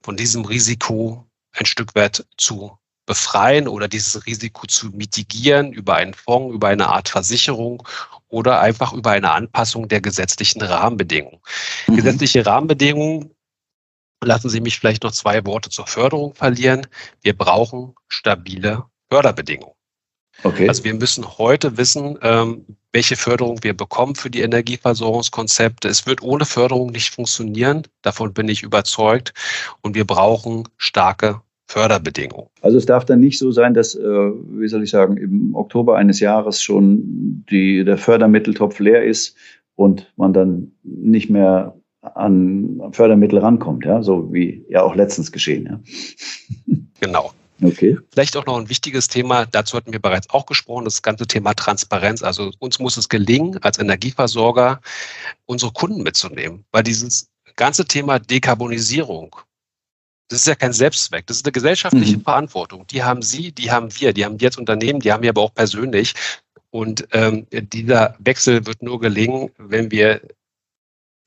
von 0.01 0.17
diesem 0.17 0.45
Risiko 0.45 1.27
ein 1.53 1.65
Stück 1.65 1.93
weit 1.93 2.25
zu 2.37 2.78
befreien 3.09 3.67
oder 3.67 3.87
dieses 3.87 4.27
Risiko 4.27 4.67
zu 4.67 4.91
mitigieren 4.91 5.73
über 5.73 5.95
einen 5.95 6.13
Fonds, 6.13 6.53
über 6.53 6.67
eine 6.67 6.89
Art 6.89 7.09
Versicherung 7.09 7.81
oder 8.27 8.59
einfach 8.61 8.93
über 8.93 9.09
eine 9.09 9.31
Anpassung 9.31 9.87
der 9.87 9.99
gesetzlichen 9.99 10.61
Rahmenbedingungen. 10.61 11.39
Mhm. 11.87 11.95
Gesetzliche 11.95 12.45
Rahmenbedingungen, 12.45 13.31
lassen 14.23 14.51
Sie 14.51 14.61
mich 14.61 14.79
vielleicht 14.79 15.01
noch 15.01 15.11
zwei 15.11 15.43
Worte 15.47 15.71
zur 15.71 15.87
Förderung 15.87 16.35
verlieren. 16.35 16.85
Wir 17.21 17.35
brauchen 17.35 17.95
stabile 18.09 18.83
Förderbedingungen. 19.09 19.73
Okay. 20.43 20.69
Also 20.69 20.83
wir 20.83 20.93
müssen 20.93 21.25
heute 21.39 21.77
wissen, 21.77 22.19
ähm, 22.21 22.63
welche 22.91 23.15
Förderung 23.15 23.63
wir 23.63 23.75
bekommen 23.75 24.13
für 24.13 24.29
die 24.29 24.41
Energieversorgungskonzepte. 24.41 25.87
Es 25.87 26.05
wird 26.05 26.21
ohne 26.21 26.45
Förderung 26.45 26.91
nicht 26.91 27.15
funktionieren. 27.15 27.87
Davon 28.03 28.35
bin 28.35 28.47
ich 28.49 28.61
überzeugt. 28.61 29.33
Und 29.81 29.95
wir 29.95 30.05
brauchen 30.05 30.69
starke 30.77 31.41
Förderbedingungen. 31.69 32.47
Also 32.61 32.79
es 32.79 32.87
darf 32.87 33.05
dann 33.05 33.19
nicht 33.19 33.37
so 33.37 33.51
sein, 33.51 33.75
dass, 33.75 33.93
äh, 33.93 34.01
wie 34.01 34.67
soll 34.67 34.81
ich 34.81 34.89
sagen, 34.89 35.17
im 35.17 35.53
Oktober 35.53 35.97
eines 35.97 36.19
Jahres 36.19 36.63
schon 36.63 37.45
die, 37.51 37.85
der 37.85 37.99
Fördermitteltopf 37.99 38.79
leer 38.79 39.03
ist 39.03 39.35
und 39.75 40.11
man 40.17 40.33
dann 40.33 40.71
nicht 40.81 41.29
mehr 41.29 41.75
an 42.01 42.81
Fördermittel 42.91 43.37
rankommt, 43.37 43.85
ja, 43.85 44.01
so 44.01 44.33
wie 44.33 44.65
ja 44.67 44.81
auch 44.81 44.95
letztens 44.95 45.31
geschehen. 45.31 45.65
Ja. 46.65 46.75
Genau. 47.01 47.31
Okay. 47.61 47.97
Vielleicht 48.11 48.35
auch 48.35 48.47
noch 48.47 48.57
ein 48.57 48.69
wichtiges 48.69 49.07
Thema, 49.07 49.45
dazu 49.45 49.77
hatten 49.77 49.91
wir 49.91 50.01
bereits 50.01 50.29
auch 50.31 50.47
gesprochen, 50.47 50.85
das 50.85 51.03
ganze 51.03 51.27
Thema 51.27 51.53
Transparenz. 51.53 52.23
Also 52.23 52.51
uns 52.57 52.79
muss 52.79 52.97
es 52.97 53.09
gelingen, 53.09 53.59
als 53.61 53.77
Energieversorger 53.77 54.81
unsere 55.45 55.71
Kunden 55.71 56.01
mitzunehmen, 56.01 56.65
weil 56.71 56.83
dieses 56.83 57.29
ganze 57.57 57.85
Thema 57.85 58.17
Dekarbonisierung 58.17 59.35
das 60.29 60.39
ist 60.39 60.47
ja 60.47 60.55
kein 60.55 60.73
Selbstzweck. 60.73 61.25
Das 61.27 61.37
ist 61.37 61.45
eine 61.45 61.51
gesellschaftliche 61.51 62.17
mhm. 62.17 62.23
Verantwortung. 62.23 62.85
Die 62.87 63.03
haben 63.03 63.21
Sie, 63.21 63.51
die 63.51 63.71
haben 63.71 63.89
wir, 63.99 64.13
die 64.13 64.23
haben 64.23 64.39
wir 64.39 64.47
als 64.47 64.57
Unternehmen, 64.57 64.99
die 64.99 65.11
haben 65.11 65.23
wir 65.23 65.31
aber 65.31 65.41
auch 65.41 65.53
persönlich. 65.53 66.13
Und 66.71 67.07
ähm, 67.11 67.47
dieser 67.51 68.15
Wechsel 68.19 68.65
wird 68.65 68.83
nur 68.83 68.99
gelingen, 68.99 69.49
wenn 69.57 69.89
wir 69.91 70.21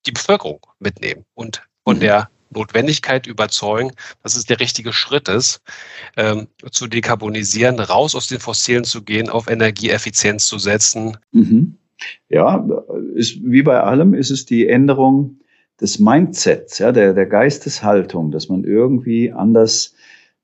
die 0.07 0.13
Bevölkerung 0.13 0.61
mitnehmen 0.79 1.25
und 1.35 1.63
von 1.85 1.97
mhm. 1.97 2.01
der 2.01 2.31
Notwendigkeit 2.51 3.27
überzeugen, 3.27 3.93
dass 4.23 4.37
es 4.37 4.45
der 4.45 4.61
richtige 4.61 4.93
Schritt 4.93 5.29
ist, 5.29 5.63
ähm, 6.17 6.47
zu 6.71 6.87
dekarbonisieren, 6.87 7.81
raus 7.81 8.15
aus 8.15 8.29
den 8.29 8.41
Fossilen 8.41 8.85
zu 8.85 9.03
gehen, 9.03 9.29
auf 9.29 9.49
Energieeffizienz 9.49 10.47
zu 10.47 10.59
setzen. 10.59 11.17
Mhm. 11.33 11.77
Ja, 12.29 12.65
ist, 13.15 13.39
wie 13.43 13.63
bei 13.63 13.81
allem 13.81 14.15
ist 14.15 14.31
es 14.31 14.45
die 14.45 14.69
Änderung 14.69 15.39
des 15.83 15.99
Mindsets, 15.99 16.79
ja, 16.79 16.93
der, 16.93 17.13
der 17.13 17.27
Geisteshaltung, 17.27 18.31
dass 18.31 18.49
man 18.49 18.65
irgendwie 18.65 19.33
anders 19.33 19.95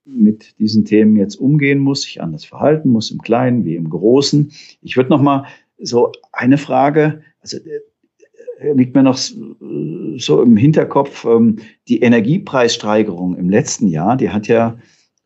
mit 0.05 0.59
diesen 0.59 0.85
Themen 0.85 1.16
jetzt 1.16 1.37
umgehen 1.37 1.79
muss, 1.79 2.03
sich 2.03 2.20
anders 2.20 2.44
verhalten 2.44 2.88
muss, 2.88 3.11
im 3.11 3.22
Kleinen 3.22 3.64
wie 3.64 3.77
im 3.77 3.88
Großen. 3.88 4.51
Ich 4.83 4.96
würde 4.96 5.11
noch 5.11 5.22
mal 5.22 5.46
so 5.79 6.12
eine 6.33 6.59
Frage, 6.59 7.22
also 7.40 7.59
äh, 7.59 8.72
liegt 8.72 8.96
mir 8.96 9.05
noch 9.05 9.16
so 9.16 10.42
im 10.42 10.57
Hinterkopf, 10.57 11.24
ähm, 11.24 11.61
die 11.87 12.01
Energiepreissteigerung 12.01 13.37
im 13.37 13.48
letzten 13.48 13.87
Jahr, 13.87 14.16
die 14.16 14.31
hat 14.31 14.48
ja 14.48 14.79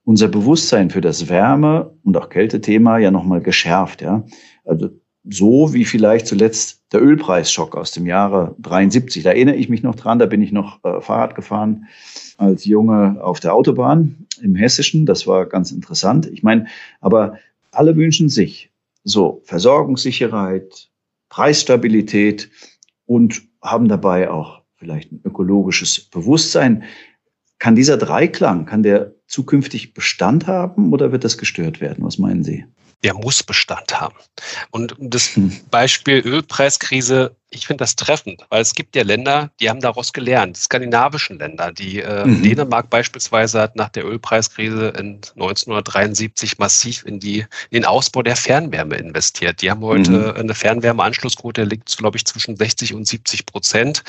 unser 0.04 0.28
Bewusstsein 0.28 0.90
für 0.90 1.00
das 1.00 1.28
Wärme- 1.28 1.94
und 2.02 2.16
auch 2.16 2.28
Kältethema 2.28 2.98
ja 2.98 3.10
nochmal 3.10 3.40
geschärft. 3.40 4.02
Ja? 4.02 4.26
Also 4.64 4.90
so 5.24 5.72
wie 5.72 5.84
vielleicht 5.84 6.26
zuletzt 6.26 6.81
der 6.92 7.02
Ölpreisschock 7.02 7.76
aus 7.76 7.90
dem 7.92 8.06
Jahre 8.06 8.54
73. 8.60 9.22
Da 9.22 9.30
erinnere 9.30 9.56
ich 9.56 9.68
mich 9.68 9.82
noch 9.82 9.94
dran, 9.94 10.18
da 10.18 10.26
bin 10.26 10.42
ich 10.42 10.52
noch 10.52 10.84
äh, 10.84 11.00
Fahrrad 11.00 11.34
gefahren 11.34 11.86
als 12.38 12.64
Junge 12.64 13.18
auf 13.22 13.40
der 13.40 13.54
Autobahn 13.54 14.26
im 14.42 14.54
Hessischen. 14.54 15.06
Das 15.06 15.26
war 15.26 15.46
ganz 15.46 15.72
interessant. 15.72 16.26
Ich 16.26 16.42
meine, 16.42 16.66
aber 17.00 17.38
alle 17.70 17.96
wünschen 17.96 18.28
sich 18.28 18.70
so 19.04 19.40
Versorgungssicherheit, 19.44 20.90
Preisstabilität 21.28 22.50
und 23.06 23.42
haben 23.62 23.88
dabei 23.88 24.30
auch 24.30 24.62
vielleicht 24.76 25.12
ein 25.12 25.20
ökologisches 25.24 26.00
Bewusstsein. 26.00 26.84
Kann 27.58 27.76
dieser 27.76 27.96
Dreiklang, 27.96 28.66
kann 28.66 28.82
der 28.82 29.14
zukünftig 29.26 29.94
Bestand 29.94 30.46
haben 30.46 30.92
oder 30.92 31.12
wird 31.12 31.24
das 31.24 31.38
gestört 31.38 31.80
werden? 31.80 32.04
Was 32.04 32.18
meinen 32.18 32.42
Sie? 32.42 32.64
Der 33.02 33.14
muss 33.14 33.42
Bestand 33.42 34.00
haben. 34.00 34.16
Und 34.70 34.94
das 34.98 35.36
hm. 35.36 35.60
Beispiel 35.70 36.18
Ölpreiskrise 36.18 37.36
ich 37.54 37.66
finde 37.66 37.82
das 37.82 37.96
treffend, 37.96 38.44
weil 38.48 38.62
es 38.62 38.74
gibt 38.74 38.96
ja 38.96 39.02
Länder, 39.02 39.50
die 39.60 39.68
haben 39.68 39.80
daraus 39.80 40.12
gelernt, 40.12 40.56
skandinavischen 40.56 41.38
Länder. 41.38 41.70
Die 41.70 42.00
äh, 42.00 42.24
mhm. 42.24 42.42
Dänemark 42.42 42.90
beispielsweise 42.90 43.60
hat 43.60 43.76
nach 43.76 43.90
der 43.90 44.06
Ölpreiskrise 44.06 44.88
in 44.88 45.20
1973 45.34 46.58
massiv 46.58 47.04
in, 47.04 47.20
die, 47.20 47.40
in 47.40 47.46
den 47.72 47.84
Ausbau 47.84 48.22
der 48.22 48.36
Fernwärme 48.36 48.96
investiert. 48.96 49.60
Die 49.62 49.70
haben 49.70 49.82
heute 49.82 50.10
mhm. 50.10 50.40
eine 50.40 50.54
Fernwärmeanschlussquote, 50.54 51.64
liegt, 51.64 51.96
glaube 51.96 52.16
ich, 52.16 52.24
zwischen 52.24 52.56
60 52.56 52.94
und 52.94 53.06
70 53.06 53.46
Prozent. 53.46 54.02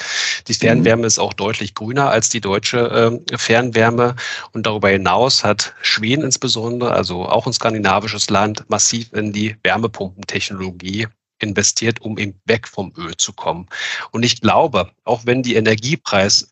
Die 0.47 0.53
Fernwärme 0.53 1.01
mhm. 1.01 1.07
ist 1.07 1.19
auch 1.19 1.33
deutlich 1.33 1.75
grüner 1.75 2.09
als 2.09 2.29
die 2.29 2.41
deutsche 2.41 3.21
äh, 3.31 3.37
Fernwärme. 3.37 4.15
Und 4.53 4.65
darüber 4.65 4.89
hinaus 4.89 5.43
hat 5.43 5.73
Schweden 5.81 6.23
insbesondere, 6.23 6.91
also 6.91 7.25
auch 7.25 7.45
ein 7.45 7.53
skandinavisches 7.53 8.29
Land, 8.29 8.63
massiv 8.69 9.11
in 9.13 9.33
die 9.33 9.57
Wärmepumpentechnologie 9.63 11.07
investiert, 11.43 12.01
um 12.01 12.17
eben 12.17 12.39
weg 12.45 12.67
vom 12.67 12.93
Öl 12.97 13.15
zu 13.17 13.33
kommen. 13.33 13.67
Und 14.11 14.23
ich 14.23 14.41
glaube, 14.41 14.91
auch 15.03 15.25
wenn 15.25 15.43
die 15.43 15.55
Energiepreise 15.55 16.47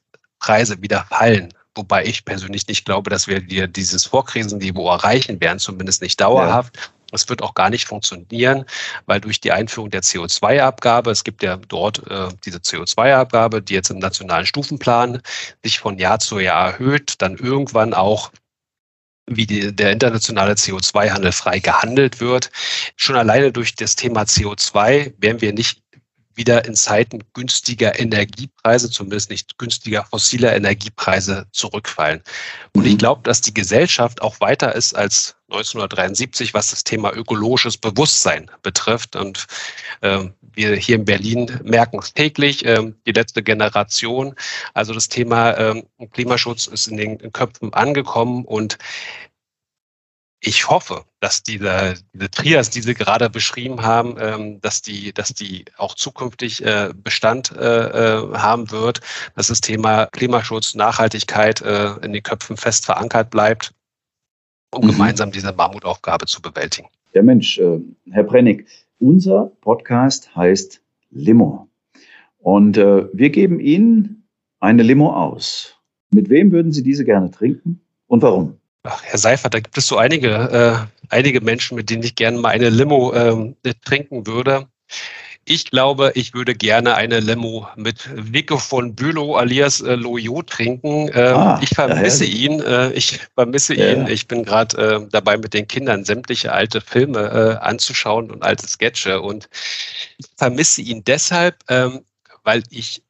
wieder 0.82 1.06
fallen, 1.06 1.54
wobei 1.76 2.06
ich 2.06 2.26
persönlich 2.26 2.68
nicht 2.68 2.86
glaube, 2.86 3.10
dass 3.10 3.28
wir 3.28 3.40
dieses 3.68 4.06
Vorkrisenniveau 4.06 4.90
erreichen 4.90 5.40
werden, 5.40 5.60
zumindest 5.60 6.02
nicht 6.02 6.20
dauerhaft. 6.20 6.76
Ja. 6.78 6.84
Das 7.12 7.28
wird 7.28 7.42
auch 7.42 7.54
gar 7.54 7.70
nicht 7.70 7.88
funktionieren, 7.88 8.66
weil 9.06 9.20
durch 9.20 9.42
die 9.42 9.52
Einführung 9.52 9.90
der 9.90 10.02
CO2-Abgabe, 10.02 11.12
es 11.12 11.26
gibt 11.26 11.44
ja 11.44 11.58
dort 11.58 12.08
äh, 12.10 12.30
diese 12.46 12.60
CO2-Abgabe, 12.60 13.62
die 13.62 13.74
jetzt 13.74 13.92
im 13.92 14.00
nationalen 14.00 14.46
Stufenplan 14.46 15.22
sich 15.62 15.80
von 15.80 16.00
Jahr 16.00 16.20
zu 16.20 16.40
Jahr 16.40 16.72
erhöht, 16.72 17.16
dann 17.22 17.36
irgendwann 17.36 17.94
auch 17.94 18.32
wie 19.36 19.46
die, 19.46 19.76
der 19.76 19.92
internationale 19.92 20.54
CO2-Handel 20.54 21.32
frei 21.32 21.60
gehandelt 21.60 22.20
wird. 22.20 22.52
Schon 22.96 23.16
alleine 23.16 23.52
durch 23.52 23.76
das 23.76 23.96
Thema 23.96 24.24
CO2 24.24 25.14
werden 25.18 25.42
wir 25.42 25.54
nicht 25.54 25.81
wieder 26.36 26.66
in 26.66 26.76
Zeiten 26.76 27.20
günstiger 27.34 28.00
Energiepreise, 28.00 28.90
zumindest 28.90 29.30
nicht 29.30 29.58
günstiger 29.58 30.06
fossiler 30.06 30.56
Energiepreise 30.56 31.46
zurückfallen. 31.52 32.22
Und 32.76 32.86
ich 32.86 32.94
mhm. 32.94 32.98
glaube, 33.00 33.22
dass 33.24 33.42
die 33.42 33.54
Gesellschaft 33.54 34.22
auch 34.22 34.40
weiter 34.40 34.76
ist 34.76 34.96
als 34.96 35.36
1973, 35.50 36.54
was 36.54 36.70
das 36.70 36.84
Thema 36.84 37.14
ökologisches 37.14 37.78
Bewusstsein 37.78 38.50
betrifft. 38.62 39.16
Und 39.16 39.48
äh, 40.02 40.26
wir 40.42 40.76
hier 40.76 40.96
in 40.96 41.06
Berlin 41.06 41.60
merken 41.64 42.00
es 42.00 42.14
täglich, 42.14 42.66
äh, 42.66 42.94
die 43.06 43.12
letzte 43.12 43.44
Generation. 43.44 44.36
Also 44.74 44.94
das 44.94 45.10
Thema 45.10 45.52
äh, 45.52 45.84
Klimaschutz 46.14 46.68
ist 46.68 46.88
in 46.88 46.98
den 46.98 47.32
Köpfen 47.34 47.74
angekommen 47.74 48.46
und 48.46 48.78
ich 50.44 50.70
hoffe, 50.70 51.06
dass 51.20 51.44
diese, 51.44 51.94
diese 52.14 52.32
Trias, 52.32 52.72
die 52.72 52.82
Sie 52.82 52.96
gerade 52.96 53.30
beschrieben 53.30 53.84
haben, 53.84 54.16
ähm, 54.20 54.60
dass 54.62 54.82
die, 54.82 55.14
dass 55.14 55.30
die 55.30 55.66
auch 55.78 55.94
zukünftig 55.94 56.66
äh, 56.66 56.90
Bestand 56.96 57.52
äh, 57.56 57.60
äh, 57.60 58.34
haben 58.34 58.72
wird, 58.72 59.02
dass 59.36 59.48
das 59.48 59.62
Thema 59.62 60.08
Klimaschutz, 60.08 60.74
Nachhaltigkeit 60.74 61.62
äh, 61.62 61.92
in 62.02 62.12
den 62.12 62.24
Köpfen 62.24 62.58
fest 62.58 62.86
verankert 62.86 63.30
bleibt, 63.30 63.74
um 64.74 64.84
mhm. 64.84 64.92
gemeinsam 64.92 65.32
diese 65.32 65.54
Mammutaufgabe 65.54 66.26
zu 66.26 66.42
bewältigen. 66.42 66.88
Ja, 67.14 67.22
Mensch, 67.22 67.60
äh, 67.60 67.80
Herr 68.10 68.24
Brennig, 68.24 68.68
unser 69.00 69.52
Podcast 69.62 70.36
heißt 70.36 70.82
Limo. 71.12 71.70
Und 72.40 72.78
äh, 72.78 73.06
wir 73.14 73.30
geben 73.30 73.60
Ihnen 73.60 74.28
eine 74.60 74.82
Limo 74.82 75.14
aus. 75.14 75.76
Mit 76.10 76.30
wem 76.30 76.52
würden 76.52 76.72
Sie 76.72 76.82
diese 76.82 77.06
gerne 77.06 77.30
trinken 77.30 77.80
und 78.08 78.24
warum? 78.24 78.61
Ach, 78.84 79.04
Herr 79.04 79.20
Seifert, 79.20 79.54
da 79.54 79.60
gibt 79.60 79.78
es 79.78 79.88
so 79.88 79.98
einige, 79.98 80.30
äh, 80.30 81.06
einige 81.10 81.42
Menschen, 81.42 81.76
mit 81.76 81.90
denen 81.90 82.04
ich 82.04 82.16
gerne 82.16 82.40
mal 82.40 82.50
eine 82.50 82.70
Limo 82.70 83.14
ähm, 83.14 83.56
trinken 83.86 84.26
würde. 84.26 84.68
Ich 85.46 85.72
glaube, 85.72 86.12
ich 86.16 86.34
würde 86.34 86.54
gerne 86.54 86.96
eine 86.96 87.20
Limo 87.20 87.68
mit 87.76 88.10
Vico 88.14 88.58
von 88.58 88.96
Bülow 88.96 89.36
alias 89.36 89.82
äh, 89.82 89.96
Loyot 89.96 90.48
trinken. 90.48 91.10
Ähm, 91.14 91.36
ah, 91.36 91.60
ich 91.62 91.70
vermisse 91.70 92.26
ja, 92.26 92.36
ihn. 92.36 92.62
Äh, 92.62 92.92
ich 92.94 93.20
vermisse 93.36 93.76
ja. 93.76 93.92
ihn. 93.92 94.08
Ich 94.08 94.28
bin 94.28 94.44
gerade 94.44 94.78
äh, 94.78 95.08
dabei, 95.12 95.38
mit 95.38 95.54
den 95.54 95.68
Kindern 95.68 96.06
sämtliche 96.06 96.52
alte 96.52 96.80
Filme 96.80 97.20
äh, 97.60 97.66
anzuschauen 97.66 98.30
und 98.32 98.44
alte 98.44 98.68
Sketche. 98.68 99.22
Und 99.22 99.50
ich 100.18 100.28
vermisse 100.38 100.82
ihn 100.82 101.04
deshalb, 101.04 101.58
ähm, 101.70 102.02
weil 102.44 102.64
ich 102.70 103.02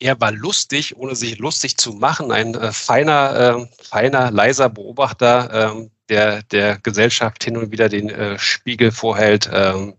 er 0.00 0.20
war 0.20 0.32
lustig, 0.32 0.96
ohne 0.96 1.14
sich 1.14 1.38
lustig 1.38 1.76
zu 1.76 1.92
machen, 1.92 2.30
ein 2.30 2.54
äh, 2.54 2.72
feiner, 2.72 3.58
äh, 3.58 3.66
feiner, 3.82 4.30
leiser 4.30 4.68
Beobachter, 4.68 5.74
äh, 5.76 5.88
der 6.08 6.42
der 6.44 6.78
Gesellschaft 6.78 7.44
hin 7.44 7.56
und 7.56 7.70
wieder 7.70 7.88
den 7.88 8.08
äh, 8.08 8.38
Spiegel 8.38 8.92
vorhält. 8.92 9.50
Ähm, 9.52 9.94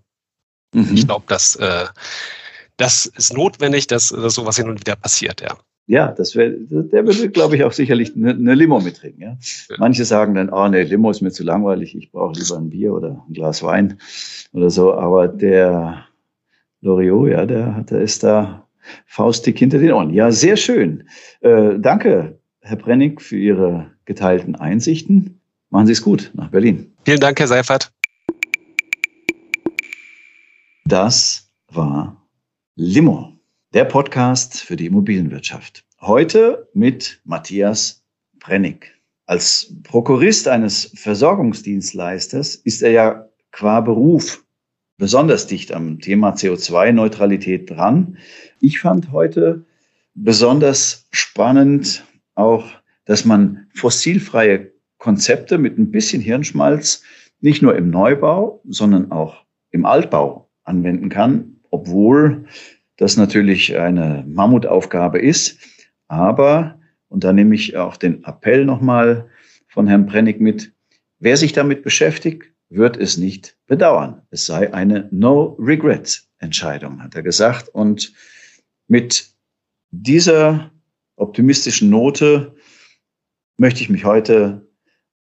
mhm. 0.73 0.91
Ich 0.93 1.05
glaube, 1.05 1.25
dass 1.27 1.55
äh, 1.57 1.85
das 2.77 3.05
ist 3.05 3.33
notwendig, 3.33 3.87
dass, 3.87 4.09
dass 4.09 4.35
sowas 4.35 4.55
hin 4.55 4.69
und 4.69 4.79
wieder 4.79 4.95
passiert, 4.95 5.41
ja. 5.41 5.57
Ja, 5.89 6.11
das 6.11 6.35
wäre, 6.35 6.51
der 6.51 7.07
würde, 7.07 7.29
glaube 7.29 7.55
ich, 7.55 7.63
auch 7.63 7.71
sicherlich 7.71 8.15
eine, 8.15 8.29
eine 8.29 8.53
Limo 8.53 8.79
mittrinken. 8.79 9.21
Ja? 9.23 9.37
Manche 9.79 10.05
sagen 10.05 10.35
dann, 10.35 10.51
oh 10.51 10.67
nee, 10.67 10.83
Limo 10.83 11.09
ist 11.09 11.21
mir 11.21 11.31
zu 11.31 11.43
langweilig, 11.43 11.95
ich 11.95 12.11
brauche 12.11 12.39
lieber 12.39 12.57
ein 12.57 12.69
Bier 12.69 12.93
oder 12.93 13.25
ein 13.27 13.33
Glas 13.33 13.63
Wein 13.63 13.97
oder 14.51 14.69
so. 14.69 14.93
Aber 14.93 15.27
der 15.27 16.05
Loriot, 16.81 17.31
ja, 17.31 17.47
der, 17.47 17.83
der 17.89 18.01
ist 18.01 18.21
da 18.21 18.68
Faustdick 19.05 19.59
hinter 19.59 19.79
den 19.79 19.91
Ohren. 19.91 20.13
Ja, 20.13 20.31
sehr 20.31 20.57
schön. 20.57 21.07
Äh, 21.41 21.79
danke, 21.79 22.39
Herr 22.61 22.77
Brennig, 22.77 23.21
für 23.21 23.37
Ihre 23.37 23.91
geteilten 24.05 24.55
Einsichten. 24.55 25.39
Machen 25.69 25.87
Sie 25.87 25.93
es 25.93 26.01
gut 26.01 26.31
nach 26.33 26.49
Berlin. 26.49 26.93
Vielen 27.05 27.19
Dank, 27.19 27.39
Herr 27.39 27.47
Seifert. 27.47 27.91
Das 30.85 31.51
war 31.67 32.27
Limo, 32.75 33.33
der 33.73 33.85
Podcast 33.85 34.61
für 34.61 34.75
die 34.75 34.87
Immobilienwirtschaft. 34.87 35.85
Heute 36.01 36.67
mit 36.73 37.21
Matthias 37.25 38.03
Brennig. 38.39 38.91
Als 39.25 39.71
Prokurist 39.83 40.47
eines 40.47 40.91
Versorgungsdienstleisters 40.95 42.55
ist 42.55 42.81
er 42.81 42.91
ja 42.91 43.29
qua 43.51 43.81
Beruf 43.81 44.43
besonders 44.99 45.47
dicht 45.47 45.71
am 45.71 45.99
Thema 45.99 46.35
CO2-Neutralität 46.35 47.71
dran. 47.71 48.17
Ich 48.59 48.79
fand 48.79 49.11
heute 49.11 49.65
besonders 50.13 51.07
spannend 51.11 52.05
auch, 52.35 52.65
dass 53.05 53.25
man 53.25 53.67
fossilfreie 53.73 54.71
Konzepte 54.99 55.57
mit 55.57 55.79
ein 55.79 55.89
bisschen 55.89 56.21
Hirnschmalz 56.21 57.01
nicht 57.39 57.61
nur 57.61 57.75
im 57.75 57.89
Neubau, 57.89 58.61
sondern 58.67 59.11
auch 59.11 59.45
im 59.71 59.85
Altbau 59.85 60.49
anwenden 60.63 61.07
kann, 61.09 61.61
obwohl 61.71 62.45
das 62.97 63.15
natürlich 63.15 63.79
eine 63.79 64.25
Mammutaufgabe 64.27 65.19
ist. 65.19 65.59
Aber, 66.09 66.77
und 67.07 67.23
da 67.23 67.31
nehme 67.31 67.55
ich 67.55 67.77
auch 67.77 67.95
den 67.95 68.25
Appell 68.25 68.65
nochmal 68.65 69.29
von 69.69 69.87
Herrn 69.87 70.05
Brennig 70.05 70.41
mit, 70.41 70.73
wer 71.19 71.37
sich 71.37 71.53
damit 71.53 71.83
beschäftigt, 71.83 72.51
wird 72.69 72.97
es 72.97 73.17
nicht 73.17 73.57
bedauern. 73.65 74.21
Es 74.29 74.45
sei 74.45 74.73
eine 74.73 75.07
No-Regret-Entscheidung, 75.11 77.01
hat 77.03 77.15
er 77.15 77.23
gesagt. 77.23 77.69
Und 77.69 78.13
mit 78.87 79.33
dieser 79.91 80.71
optimistischen 81.15 81.89
Note 81.89 82.55
möchte 83.57 83.81
ich 83.81 83.89
mich 83.89 84.05
heute 84.05 84.69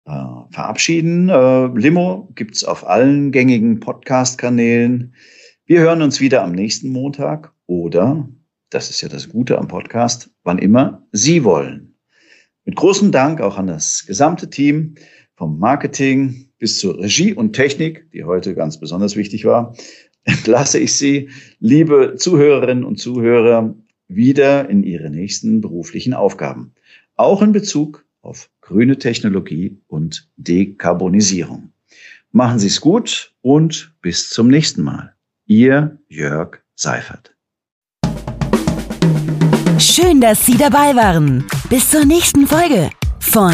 äh, 0.06 0.12
verabschieden. 0.52 1.30
Äh, 1.30 1.68
Limo 1.68 2.32
gibt's 2.36 2.64
auf 2.64 2.88
allen 2.88 3.32
gängigen 3.32 3.80
Podcast-Kanälen. 3.80 5.14
Wir 5.66 5.80
hören 5.80 6.02
uns 6.02 6.22
wieder 6.22 6.44
am 6.44 6.52
nächsten 6.52 6.90
Montag 6.90 7.54
oder, 7.66 8.30
das 8.70 8.90
ist 8.90 9.02
ja 9.02 9.10
das 9.10 9.30
Gute 9.30 9.58
am 9.58 9.68
Podcast, 9.68 10.30
wann 10.44 10.60
immer 10.60 11.06
Sie 11.12 11.44
wollen. 11.44 11.96
Mit 12.64 12.76
großem 12.76 13.12
Dank 13.12 13.42
auch 13.42 13.58
an 13.58 13.68
das 13.68 14.06
gesamte 14.06 14.50
Team 14.50 14.96
vom 15.38 15.60
Marketing, 15.60 16.50
bis 16.58 16.80
zur 16.80 17.00
Regie 17.00 17.34
und 17.34 17.54
Technik, 17.54 18.12
die 18.12 18.23
heute 18.23 18.56
ganz 18.56 18.80
besonders 18.80 19.15
wichtig 19.15 19.45
war, 19.45 19.76
entlasse 20.23 20.80
ich 20.80 20.95
Sie, 20.95 21.30
liebe 21.60 22.15
Zuhörerinnen 22.17 22.84
und 22.84 22.97
Zuhörer, 22.97 23.73
wieder 24.10 24.69
in 24.69 24.84
Ihre 24.84 25.10
nächsten 25.10 25.62
beruflichen 25.62 26.13
Aufgaben. 26.13 26.73
Auch 27.15 27.41
in 27.41 27.52
Bezug 27.52 28.06
auf 28.21 28.50
grüne 28.62 28.97
Technologie 28.97 29.78
und 29.88 30.28
Dekarbonisierung. 30.36 31.71
Machen 32.32 32.60
Sie 32.60 32.67
es 32.67 32.82
gut 32.82 33.34
und 33.41 33.93
bis 34.02 34.30
zum 34.30 34.47
nächsten 34.47 34.82
Mal. 34.84 35.13
Ihr 35.45 36.00
Jörg 36.10 36.60
Seifert. 36.76 37.34
Schön, 39.80 40.19
dass 40.19 40.45
Sie 40.45 40.58
dabei 40.58 40.95
waren. 40.95 41.45
Bis 41.69 41.89
zur 41.89 42.06
nächsten 42.06 42.47
Folge 42.47 42.89
von 43.19 43.54